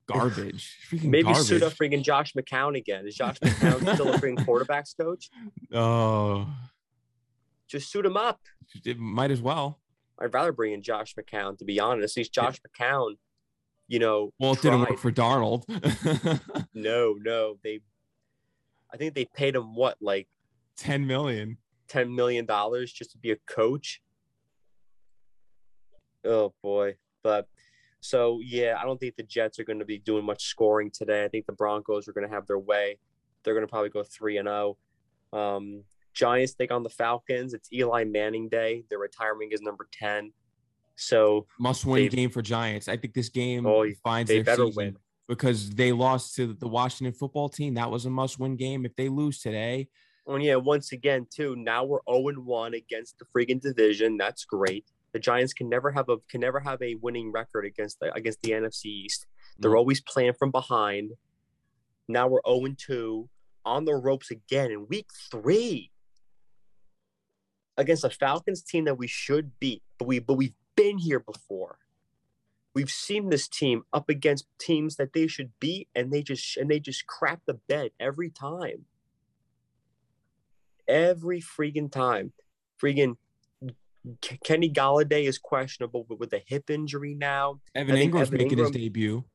Garbage. 0.07 0.77
Maybe 0.91 1.23
garbage. 1.23 1.43
suit 1.43 1.63
up 1.63 1.73
freaking 1.73 2.03
Josh 2.03 2.33
McCown 2.33 2.77
again. 2.77 3.07
Is 3.07 3.15
Josh 3.15 3.39
McCown 3.39 3.79
still 3.93 4.13
a 4.13 4.17
freaking 4.17 4.45
quarterbacks 4.45 4.95
coach? 4.97 5.29
Oh. 5.73 6.47
Just 7.67 7.89
suit 7.91 8.05
him 8.05 8.17
up. 8.17 8.41
It 8.85 8.99
might 8.99 9.31
as 9.31 9.41
well. 9.41 9.79
I'd 10.19 10.33
rather 10.33 10.51
bring 10.51 10.73
in 10.73 10.81
Josh 10.81 11.15
McCown, 11.15 11.57
to 11.59 11.65
be 11.65 11.79
honest. 11.79 12.15
He's 12.15 12.29
Josh 12.29 12.59
McCown, 12.61 13.15
you 13.91 13.99
know. 13.99 14.31
Well, 14.39 14.53
it 14.53 14.61
tried... 14.61 14.71
didn't 14.71 14.89
work 14.89 14.99
for 14.99 15.11
Darnold. 15.11 15.65
no, 16.73 17.15
no. 17.21 17.57
They 17.61 17.81
I 18.91 18.97
think 18.97 19.13
they 19.13 19.25
paid 19.25 19.55
him 19.55 19.75
what, 19.75 19.97
like 20.01 20.27
10 20.77 21.05
million. 21.05 21.57
ten 21.87 22.13
million 22.13 22.45
dollars 22.45 22.91
just 22.91 23.11
to 23.11 23.17
be 23.17 23.31
a 23.31 23.35
coach. 23.47 24.01
Oh 26.23 26.53
boy, 26.63 26.95
but 27.21 27.47
so 27.99 28.39
yeah, 28.41 28.77
I 28.79 28.85
don't 28.85 28.99
think 28.99 29.17
the 29.17 29.23
Jets 29.23 29.59
are 29.59 29.65
going 29.65 29.79
to 29.79 29.85
be 29.85 29.99
doing 29.99 30.23
much 30.23 30.45
scoring 30.45 30.89
today. 30.89 31.25
I 31.25 31.27
think 31.27 31.45
the 31.45 31.51
Broncos 31.51 32.07
are 32.07 32.13
going 32.13 32.27
to 32.27 32.33
have 32.33 32.47
their 32.47 32.59
way. 32.59 32.97
They're 33.43 33.53
going 33.53 33.65
to 33.65 33.71
probably 33.71 33.89
go 33.89 34.03
three 34.03 34.37
and 34.37 34.47
zero. 34.47 34.77
Oh. 35.33 35.57
Um, 35.57 35.83
Giants 36.13 36.53
take 36.53 36.71
on 36.71 36.83
the 36.83 36.89
Falcons. 36.89 37.53
It's 37.53 37.71
Eli 37.71 38.03
Manning 38.03 38.49
day. 38.49 38.83
Their 38.89 38.99
retirement 38.99 39.53
is 39.53 39.61
number 39.61 39.87
ten. 39.91 40.31
So 41.01 41.47
must 41.59 41.85
win 41.85 42.09
game 42.09 42.29
for 42.29 42.41
Giants. 42.41 42.87
I 42.87 42.95
think 42.95 43.13
this 43.13 43.29
game 43.29 43.65
oh, 43.65 43.85
finds 44.03 44.29
they 44.29 44.43
better 44.43 44.67
win 44.67 44.97
because 45.27 45.71
they 45.71 45.91
lost 45.91 46.35
to 46.35 46.53
the 46.53 46.67
Washington 46.67 47.13
football 47.13 47.49
team. 47.49 47.73
That 47.73 47.89
was 47.89 48.05
a 48.05 48.09
must 48.09 48.39
win 48.39 48.55
game. 48.55 48.85
If 48.85 48.95
they 48.95 49.09
lose 49.09 49.39
today, 49.39 49.87
well, 50.25 50.39
yeah, 50.39 50.55
once 50.55 50.91
again, 50.91 51.25
too. 51.33 51.55
Now 51.55 51.83
we're 51.83 51.99
0 52.07 52.27
and 52.27 52.45
1 52.45 52.73
against 52.75 53.15
the 53.17 53.25
freaking 53.35 53.59
division. 53.59 54.17
That's 54.17 54.45
great. 54.45 54.85
The 55.13 55.19
Giants 55.19 55.53
can 55.53 55.67
never 55.69 55.91
have 55.91 56.07
a 56.09 56.17
can 56.29 56.39
never 56.39 56.59
have 56.59 56.81
a 56.81 56.95
winning 56.95 57.31
record 57.31 57.65
against 57.65 57.99
the 57.99 58.13
against 58.13 58.41
the 58.43 58.51
NFC 58.51 58.85
East. 58.85 59.25
They're 59.57 59.71
mm-hmm. 59.71 59.77
always 59.77 60.01
playing 60.01 60.33
from 60.37 60.51
behind. 60.51 61.11
Now 62.07 62.27
we're 62.27 62.41
0 62.47 62.65
and 62.65 62.77
2 62.77 63.27
on 63.65 63.85
the 63.85 63.95
ropes 63.95 64.31
again 64.31 64.71
in 64.71 64.87
week 64.87 65.07
three 65.31 65.91
against 67.77 68.03
a 68.03 68.09
Falcons 68.09 68.61
team 68.61 68.85
that 68.85 68.97
we 68.97 69.07
should 69.07 69.59
beat, 69.59 69.81
but 69.97 70.07
we 70.07 70.19
but 70.19 70.35
we've 70.35 70.53
been 70.75 70.97
here 70.97 71.19
before. 71.19 71.77
We've 72.73 72.89
seen 72.89 73.29
this 73.29 73.47
team 73.47 73.83
up 73.91 74.09
against 74.09 74.47
teams 74.57 74.95
that 74.95 75.13
they 75.13 75.27
should 75.27 75.51
beat, 75.59 75.89
and 75.93 76.11
they 76.11 76.21
just 76.23 76.55
and 76.57 76.69
they 76.69 76.79
just 76.79 77.05
crap 77.05 77.41
the 77.45 77.55
bed 77.55 77.91
every 77.99 78.29
time. 78.29 78.85
Every 80.87 81.41
freaking 81.41 81.91
time, 81.91 82.33
freaking 82.81 83.17
Kenny 84.21 84.69
Golladay 84.69 85.27
is 85.27 85.37
questionable 85.37 86.05
but 86.07 86.19
with 86.19 86.33
a 86.33 86.41
hip 86.45 86.69
injury 86.69 87.13
now. 87.13 87.59
Evan 87.75 87.95
Engram's 87.95 88.29
Evan 88.29 88.37
making 88.37 88.57
Engram, 88.57 88.61
his 88.61 88.71
debut. 88.71 89.25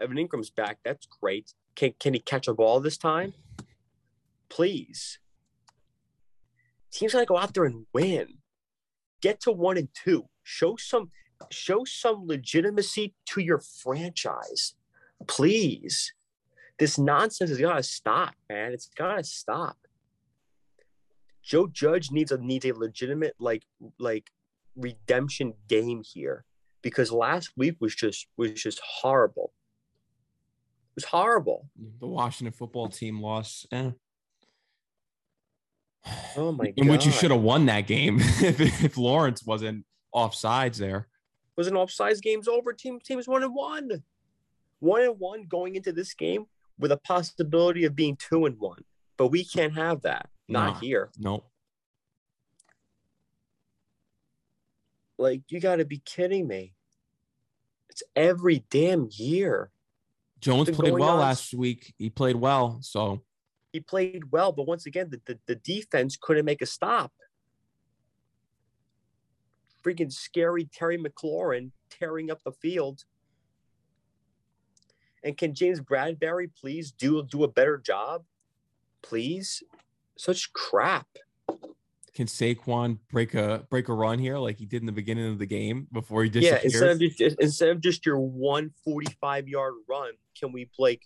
Evan 0.00 0.16
Engram's 0.16 0.50
back. 0.50 0.78
That's 0.84 1.06
great. 1.06 1.54
Can 1.74 1.94
can 1.98 2.14
he 2.14 2.20
catch 2.20 2.46
a 2.46 2.54
ball 2.54 2.80
this 2.80 2.98
time? 2.98 3.34
Please. 4.48 5.18
Teams 6.92 7.12
gotta 7.12 7.26
go 7.26 7.36
out 7.36 7.54
there 7.54 7.64
and 7.64 7.86
win. 7.92 8.38
Get 9.20 9.40
to 9.40 9.52
one 9.52 9.78
and 9.78 9.88
two. 9.94 10.28
Show 10.44 10.76
some 10.76 11.10
show 11.50 11.84
some 11.84 12.26
legitimacy 12.26 13.14
to 13.26 13.40
your 13.40 13.58
franchise. 13.58 14.74
Please. 15.26 16.12
This 16.78 16.98
nonsense 16.98 17.50
has 17.50 17.58
gotta 17.58 17.82
stop, 17.82 18.34
man. 18.48 18.72
It's 18.72 18.88
gotta 18.96 19.24
stop. 19.24 19.76
Joe 21.42 21.66
Judge 21.66 22.10
needs 22.10 22.32
a 22.32 22.38
needs 22.38 22.64
a 22.64 22.72
legitimate 22.72 23.34
like 23.38 23.62
like 23.98 24.30
redemption 24.76 25.54
game 25.68 26.02
here 26.04 26.44
because 26.82 27.12
last 27.12 27.52
week 27.56 27.76
was 27.80 27.94
just 27.94 28.26
was 28.36 28.52
just 28.52 28.80
horrible. 28.80 29.52
It 30.92 30.96
was 30.96 31.04
horrible. 31.04 31.68
The 32.00 32.06
Washington 32.06 32.52
football 32.52 32.88
team 32.88 33.20
lost. 33.20 33.66
Eh. 33.72 33.90
Oh 36.36 36.52
my 36.52 36.66
god! 36.66 36.74
In 36.76 36.88
which 36.88 37.06
you 37.06 37.12
should 37.12 37.30
have 37.30 37.40
won 37.40 37.66
that 37.66 37.86
game 37.86 38.18
if, 38.20 38.60
if 38.60 38.96
Lawrence 38.96 39.44
wasn't 39.44 39.84
offsides 40.14 40.76
there. 40.76 41.08
Was 41.56 41.66
an 41.66 41.74
offsides 41.74 42.20
game's 42.20 42.48
over. 42.48 42.72
Team 42.72 42.98
teams 43.00 43.28
one 43.28 43.42
and 43.42 43.54
one, 43.54 44.02
one 44.80 45.02
and 45.02 45.18
one 45.18 45.44
going 45.44 45.76
into 45.76 45.92
this 45.92 46.14
game 46.14 46.46
with 46.78 46.92
a 46.92 46.96
possibility 46.96 47.84
of 47.84 47.94
being 47.94 48.16
two 48.16 48.46
and 48.46 48.58
one. 48.58 48.82
But 49.16 49.28
we 49.28 49.44
can't 49.44 49.74
have 49.74 50.02
that. 50.02 50.28
Not 50.48 50.74
nah, 50.74 50.80
here. 50.80 51.10
Nope. 51.18 51.48
Like, 55.16 55.42
you 55.48 55.60
got 55.60 55.76
to 55.76 55.84
be 55.84 55.98
kidding 56.04 56.48
me. 56.48 56.74
It's 57.88 58.02
every 58.16 58.64
damn 58.70 59.08
year. 59.12 59.70
Jones 60.40 60.68
played 60.70 60.92
well 60.92 61.10
on. 61.10 61.20
last 61.20 61.54
week. 61.54 61.94
He 61.96 62.10
played 62.10 62.36
well. 62.36 62.78
So 62.82 63.22
he 63.72 63.80
played 63.80 64.30
well. 64.32 64.50
But 64.50 64.66
once 64.66 64.86
again, 64.86 65.08
the, 65.10 65.20
the, 65.24 65.38
the 65.46 65.54
defense 65.54 66.18
couldn't 66.20 66.44
make 66.44 66.60
a 66.60 66.66
stop. 66.66 67.12
Freaking 69.84 70.12
scary 70.12 70.68
Terry 70.72 70.98
McLaurin 70.98 71.70
tearing 71.90 72.30
up 72.30 72.42
the 72.42 72.52
field. 72.52 73.04
And 75.22 75.36
can 75.36 75.54
James 75.54 75.80
Bradberry 75.80 76.50
please 76.58 76.92
do 76.92 77.22
do 77.24 77.44
a 77.44 77.48
better 77.48 77.78
job? 77.78 78.24
Please? 79.02 79.62
such 80.16 80.52
crap. 80.52 81.06
Can 82.14 82.26
Saquon 82.26 82.98
break 83.10 83.34
a 83.34 83.66
break 83.70 83.88
a 83.88 83.92
run 83.92 84.20
here 84.20 84.38
like 84.38 84.58
he 84.58 84.66
did 84.66 84.82
in 84.82 84.86
the 84.86 84.92
beginning 84.92 85.32
of 85.32 85.38
the 85.38 85.46
game 85.46 85.88
before 85.92 86.22
he 86.22 86.30
disappears? 86.30 86.62
Yeah, 86.62 86.88
instead 86.88 86.90
of 86.90 87.16
just 87.16 87.40
instead 87.40 87.68
of 87.70 87.80
just 87.80 88.06
your 88.06 88.20
one 88.20 88.70
forty 88.84 89.12
five 89.20 89.48
yard 89.48 89.74
run, 89.88 90.12
can 90.38 90.52
we 90.52 90.70
like 90.78 91.02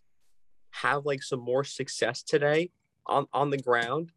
have 0.71 1.07
like 1.07 1.23
some 1.23 1.41
more 1.41 1.65
success 1.65 2.23
today 2.23 2.71
on 3.07 3.27
on 3.33 3.49
the 3.49 3.57
ground? 3.57 4.13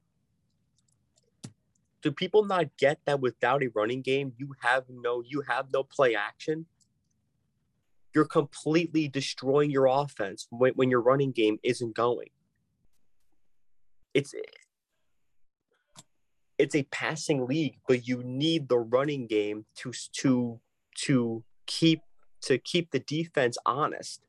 Do 2.01 2.11
people 2.11 2.45
not 2.45 2.75
get 2.77 2.99
that 3.05 3.19
without 3.19 3.63
a 3.63 3.69
running 3.75 4.01
game, 4.01 4.33
you 4.37 4.55
have 4.61 4.85
no 4.89 5.21
you 5.25 5.41
have 5.47 5.71
no 5.71 5.83
play 5.83 6.15
action? 6.15 6.65
You're 8.13 8.25
completely 8.25 9.07
destroying 9.07 9.71
your 9.71 9.85
offense 9.85 10.47
when, 10.49 10.73
when 10.73 10.89
your 10.89 11.01
running 11.01 11.31
game 11.31 11.59
isn't 11.63 11.95
going. 11.95 12.29
It's 14.13 14.33
it's 16.57 16.75
a 16.75 16.83
passing 16.83 17.45
league, 17.45 17.77
but 17.87 18.07
you 18.07 18.21
need 18.23 18.67
the 18.67 18.79
running 18.79 19.27
game 19.27 19.65
to 19.75 19.91
to 20.13 20.59
to 21.05 21.43
keep 21.65 22.01
to 22.41 22.57
keep 22.57 22.91
the 22.91 22.99
defense 22.99 23.57
honest. 23.65 24.21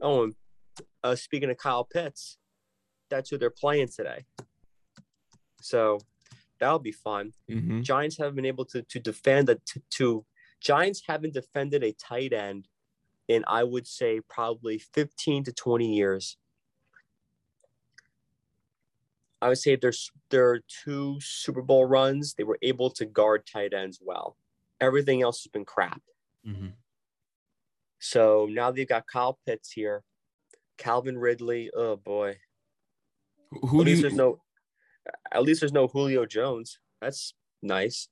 Oh, 0.00 0.24
and 0.24 0.34
uh, 1.02 1.16
speaking 1.16 1.50
of 1.50 1.56
Kyle 1.56 1.84
Pitts, 1.84 2.38
that's 3.10 3.30
who 3.30 3.38
they're 3.38 3.50
playing 3.50 3.88
today. 3.88 4.24
So 5.60 5.98
that'll 6.58 6.78
be 6.78 6.92
fun. 6.92 7.32
Mm-hmm. 7.50 7.82
Giants 7.82 8.18
haven't 8.18 8.36
been 8.36 8.44
able 8.44 8.64
to 8.66 8.82
to 8.82 9.00
defend 9.00 9.48
a 9.48 9.56
to, 9.56 9.82
to 9.90 10.24
Giants 10.60 11.02
haven't 11.06 11.34
defended 11.34 11.82
a 11.82 11.92
tight 11.92 12.32
end 12.32 12.68
in 13.28 13.44
I 13.46 13.64
would 13.64 13.86
say 13.86 14.20
probably 14.20 14.78
15 14.78 15.44
to 15.44 15.52
20 15.52 15.94
years. 15.94 16.36
I 19.40 19.48
would 19.48 19.58
say 19.58 19.76
there's 19.76 20.10
there 20.30 20.48
are 20.50 20.60
two 20.84 21.18
Super 21.20 21.62
Bowl 21.62 21.84
runs. 21.84 22.34
They 22.34 22.44
were 22.44 22.58
able 22.62 22.90
to 22.90 23.04
guard 23.04 23.46
tight 23.46 23.74
ends 23.74 23.98
well. 24.02 24.36
Everything 24.80 25.22
else 25.22 25.42
has 25.42 25.50
been 25.50 25.64
crap. 25.64 26.00
Mm-hmm. 26.46 26.68
So 27.98 28.48
now 28.50 28.70
they've 28.70 28.88
got 28.88 29.06
Kyle 29.06 29.38
Pitts 29.46 29.72
here, 29.72 30.02
Calvin 30.78 31.18
Ridley. 31.18 31.70
Oh 31.74 31.96
boy. 31.96 32.38
Who 33.62 33.80
at 33.80 33.86
least 33.86 33.96
you... 33.96 34.02
there's 34.02 34.14
no 34.14 34.40
at 35.32 35.42
least 35.42 35.60
there's 35.60 35.72
no 35.72 35.86
Julio 35.86 36.26
Jones. 36.26 36.78
That's 37.00 37.34
nice. 37.62 38.08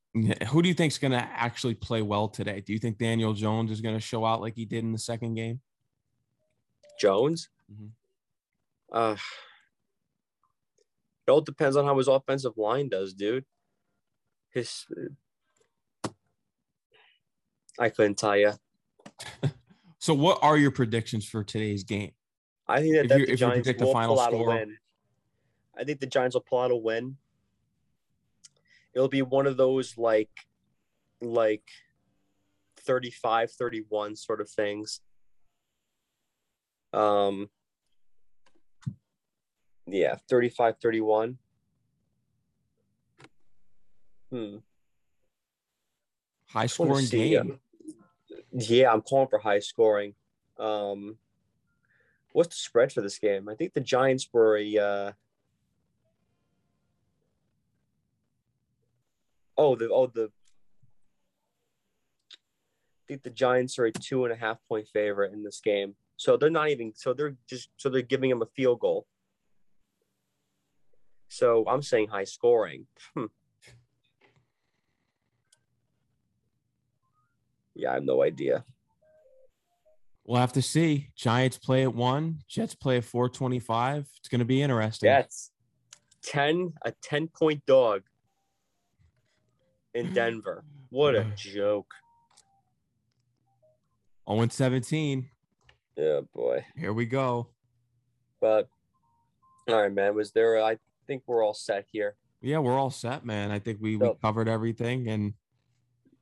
Who 0.48 0.62
do 0.62 0.68
you 0.68 0.74
think's 0.74 0.98
going 0.98 1.12
to 1.12 1.18
actually 1.18 1.74
play 1.74 2.02
well 2.02 2.28
today? 2.28 2.60
Do 2.60 2.72
you 2.72 2.78
think 2.78 2.98
Daniel 2.98 3.32
Jones 3.32 3.70
is 3.70 3.80
going 3.80 3.94
to 3.94 4.00
show 4.00 4.24
out 4.24 4.40
like 4.40 4.54
he 4.54 4.66
did 4.66 4.84
in 4.84 4.92
the 4.92 4.98
second 4.98 5.34
game? 5.34 5.60
Jones? 7.00 7.48
Mm-hmm. 7.72 7.86
Uh 8.92 9.16
it 11.26 11.30
all 11.30 11.40
depends 11.40 11.76
on 11.76 11.84
how 11.84 11.96
his 11.96 12.08
offensive 12.08 12.56
line 12.56 12.88
does, 12.88 13.14
dude. 13.14 13.44
His, 14.50 14.84
I 17.78 17.88
couldn't 17.88 18.18
tell 18.18 18.36
you. 18.36 18.52
so, 19.98 20.14
what 20.14 20.38
are 20.42 20.56
your 20.56 20.72
predictions 20.72 21.26
for 21.26 21.44
today's 21.44 21.84
game? 21.84 22.12
I 22.66 22.80
think 22.80 22.94
that, 22.94 23.08
that 23.08 23.26
the 23.26 23.36
Giants 23.36 23.66
will 23.68 23.74
the 23.74 23.84
pull 23.84 24.20
out 24.20 24.30
score. 24.30 24.52
a 24.52 24.58
win. 24.58 24.76
I 25.76 25.84
think 25.84 26.00
the 26.00 26.06
Giants 26.06 26.34
will 26.34 26.42
pull 26.42 26.60
out 26.60 26.70
a 26.70 26.76
win. 26.76 27.16
It'll 28.94 29.08
be 29.08 29.22
one 29.22 29.46
of 29.46 29.56
those 29.56 29.96
like, 29.96 30.30
like 31.20 31.68
35 32.80 33.50
31 33.52 34.16
sort 34.16 34.40
of 34.40 34.50
things. 34.50 35.00
Um, 36.92 37.48
yeah, 39.86 40.16
35 40.28 40.76
31. 40.78 41.38
Hmm. 44.30 44.56
High 46.48 46.66
scoring 46.66 47.06
game. 47.06 47.58
Yeah, 48.52 48.92
I'm 48.92 49.00
calling 49.00 49.28
for 49.28 49.38
high 49.38 49.60
scoring. 49.60 50.14
Um, 50.58 51.16
what's 52.32 52.56
the 52.56 52.60
spread 52.60 52.92
for 52.92 53.00
this 53.00 53.18
game? 53.18 53.48
I 53.48 53.54
think 53.54 53.72
the 53.72 53.80
Giants 53.80 54.28
were 54.32 54.58
a. 54.58 54.78
Uh, 54.78 55.12
oh, 59.56 59.76
the 59.76 59.88
oh 59.90 60.06
the. 60.06 60.30
I 62.32 63.04
think 63.08 63.22
the 63.22 63.30
Giants 63.30 63.78
are 63.78 63.86
a 63.86 63.92
two 63.92 64.24
and 64.24 64.32
a 64.32 64.36
half 64.36 64.58
point 64.68 64.88
favorite 64.88 65.32
in 65.32 65.42
this 65.42 65.60
game, 65.60 65.94
so 66.16 66.36
they're 66.36 66.50
not 66.50 66.70
even. 66.70 66.92
So 66.94 67.12
they're 67.12 67.36
just 67.48 67.68
so 67.76 67.88
they're 67.88 68.02
giving 68.02 68.30
them 68.30 68.42
a 68.42 68.46
field 68.56 68.80
goal. 68.80 69.06
So 71.28 71.64
I'm 71.66 71.82
saying 71.82 72.08
high 72.08 72.24
scoring. 72.24 72.86
Hmm. 73.14 73.26
Yeah, 77.74 77.92
I 77.92 77.94
have 77.94 78.04
no 78.04 78.22
idea. 78.22 78.64
We'll 80.24 80.40
have 80.40 80.52
to 80.52 80.62
see. 80.62 81.08
Giants 81.16 81.58
play 81.58 81.82
at 81.82 81.94
one. 81.94 82.40
Jets 82.48 82.74
play 82.74 82.98
at 82.98 83.04
425. 83.04 84.08
It's 84.18 84.28
going 84.28 84.38
to 84.38 84.44
be 84.44 84.62
interesting. 84.62 85.08
Jets, 85.08 85.50
10, 86.22 86.74
a 86.84 86.92
10 87.02 87.28
point 87.28 87.64
dog 87.66 88.02
in 89.94 90.12
Denver. 90.12 90.64
What 90.90 91.14
a 91.14 91.24
joke. 91.36 91.92
0 94.28 94.48
17. 94.48 95.28
Yeah, 95.96 96.20
boy. 96.34 96.64
Here 96.76 96.92
we 96.92 97.06
go. 97.06 97.48
But, 98.40 98.68
all 99.68 99.82
right, 99.82 99.92
man. 99.92 100.14
Was 100.14 100.32
there, 100.32 100.62
I 100.62 100.78
think 101.06 101.22
we're 101.26 101.44
all 101.44 101.54
set 101.54 101.86
here. 101.90 102.16
Yeah, 102.40 102.58
we're 102.58 102.78
all 102.78 102.90
set, 102.90 103.24
man. 103.24 103.50
I 103.50 103.58
think 103.58 103.78
we, 103.80 103.98
so, 103.98 104.10
we 104.10 104.14
covered 104.20 104.48
everything. 104.48 105.08
And 105.08 105.34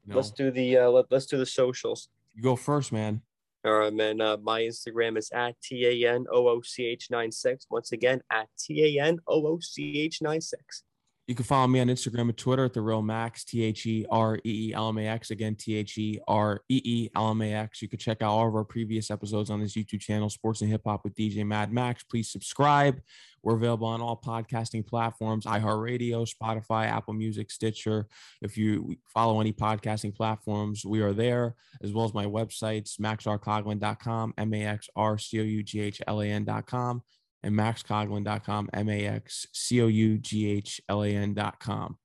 you 0.07 0.13
know, 0.13 0.17
let's 0.17 0.31
do 0.31 0.51
the, 0.51 0.79
uh, 0.79 0.91
let, 0.91 1.07
let's 1.11 1.27
do 1.27 1.39
the 1.39 1.47
socials. 1.47 2.09
You 2.35 2.43
go 2.43 2.57
first, 2.57 2.93
man. 2.93 3.23
All 3.65 3.73
right, 3.73 3.93
man. 3.93 4.21
Uh, 4.21 4.39
my 4.43 4.63
Instagram 4.63 5.19
is 5.19 5.31
at 5.35 5.61
T 5.61 5.85
A 5.85 6.15
N 6.15 6.25
O 6.33 6.49
O 6.49 6.63
C 6.63 6.87
H 6.87 7.09
96. 7.11 7.67
Once 7.71 7.93
again, 7.93 8.23
at 8.31 8.49
T 8.59 8.99
A 8.99 9.03
N 9.03 9.19
O 9.27 9.47
O 9.47 9.59
C 9.61 9.99
H 10.01 10.23
96. 10.23 10.83
You 11.31 11.37
can 11.37 11.45
follow 11.45 11.69
me 11.69 11.79
on 11.79 11.87
Instagram 11.87 12.23
and 12.23 12.37
Twitter 12.37 12.65
at 12.65 12.73
the 12.73 12.81
real 12.81 13.03
Max 13.03 13.45
T 13.45 13.63
H 13.63 13.87
E 13.87 14.05
R 14.11 14.35
E 14.39 14.41
E 14.71 14.75
L 14.75 14.89
M 14.89 14.99
A 14.99 15.07
X 15.07 15.31
again 15.31 15.55
T 15.55 15.77
H 15.77 15.97
E 15.97 16.19
R 16.27 16.61
E 16.69 16.83
E 16.85 17.09
L 17.15 17.31
M 17.31 17.41
A 17.41 17.55
X. 17.55 17.81
You 17.81 17.87
can 17.87 18.01
check 18.01 18.21
out 18.21 18.33
all 18.33 18.49
of 18.49 18.57
our 18.57 18.65
previous 18.65 19.13
episodes 19.13 19.49
on 19.49 19.61
this 19.61 19.75
YouTube 19.75 20.01
channel, 20.01 20.29
Sports 20.29 20.61
and 20.63 20.69
Hip 20.69 20.81
Hop 20.87 21.05
with 21.05 21.15
DJ 21.15 21.47
Mad 21.47 21.73
Max. 21.73 22.03
Please 22.03 22.29
subscribe. 22.29 23.01
We're 23.45 23.55
available 23.55 23.87
on 23.87 24.01
all 24.01 24.21
podcasting 24.21 24.85
platforms: 24.85 25.47
iHeartRadio, 25.47 26.29
Spotify, 26.29 26.87
Apple 26.87 27.15
Music, 27.15 27.53
Stitcher. 27.53 28.09
If 28.43 28.59
you 28.59 28.97
follow 29.07 29.41
any 29.41 29.53
podcasting 29.53 30.17
platforms, 30.17 30.85
we 30.85 31.01
are 31.01 31.13
there, 31.13 31.55
as 31.81 31.93
well 31.93 32.07
as 32.07 32.13
my 32.13 32.25
websites: 32.25 32.97
maxrcoughlan.com, 32.97 34.35
M 34.37 34.53
A 34.53 34.65
X 34.65 34.89
R 34.97 35.17
C 35.17 35.39
O 35.39 35.45
U 35.45 35.63
G 35.63 35.79
H 35.79 36.03
L 36.09 36.23
A 36.23 36.27
N.com 36.27 37.05
and 37.43 37.55
maxcoughlan.com, 37.55 38.71
M 38.75 38.89
A 38.89 39.07
X 39.07 39.47
C 39.53 39.81
O 39.83 39.87
U 39.87 40.19
G 40.19 40.51
H 40.51 40.81
L 40.89 41.03
A 41.03 41.09
N.com. 41.09 41.97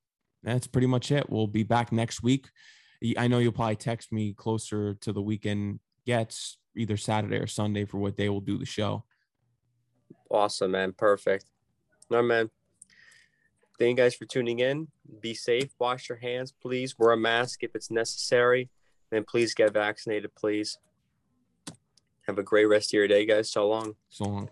That's 0.42 0.66
pretty 0.66 0.86
much 0.86 1.10
it. 1.10 1.28
We'll 1.28 1.46
be 1.46 1.62
back 1.62 1.92
next 1.92 2.22
week. 2.22 2.48
I 3.18 3.28
know 3.28 3.38
you'll 3.38 3.52
probably 3.52 3.76
text 3.76 4.12
me 4.12 4.32
closer 4.32 4.94
to 4.94 5.12
the 5.12 5.20
weekend 5.20 5.80
gets, 6.06 6.58
either 6.76 6.96
Saturday 6.96 7.36
or 7.36 7.46
Sunday, 7.46 7.84
for 7.84 7.98
what 7.98 8.16
day 8.16 8.28
we'll 8.28 8.40
do 8.40 8.56
the 8.56 8.64
show. 8.64 9.04
Awesome, 10.30 10.70
man. 10.70 10.92
Perfect. 10.92 11.44
No, 12.10 12.22
man. 12.22 12.50
Thank 13.78 13.98
you 13.98 14.04
guys 14.04 14.14
for 14.14 14.24
tuning 14.24 14.60
in. 14.60 14.88
Be 15.20 15.34
safe. 15.34 15.70
Wash 15.78 16.08
your 16.08 16.18
hands, 16.18 16.52
please. 16.62 16.98
Wear 16.98 17.12
a 17.12 17.16
mask 17.16 17.62
if 17.62 17.74
it's 17.74 17.90
necessary. 17.90 18.70
And 19.12 19.26
please 19.26 19.54
get 19.54 19.72
vaccinated, 19.74 20.34
please. 20.34 20.78
Have 22.26 22.38
a 22.38 22.42
great 22.42 22.64
rest 22.64 22.90
of 22.90 22.94
your 22.94 23.06
day, 23.06 23.26
guys. 23.26 23.50
So 23.50 23.68
long. 23.68 23.94
So 24.08 24.24
long. 24.24 24.48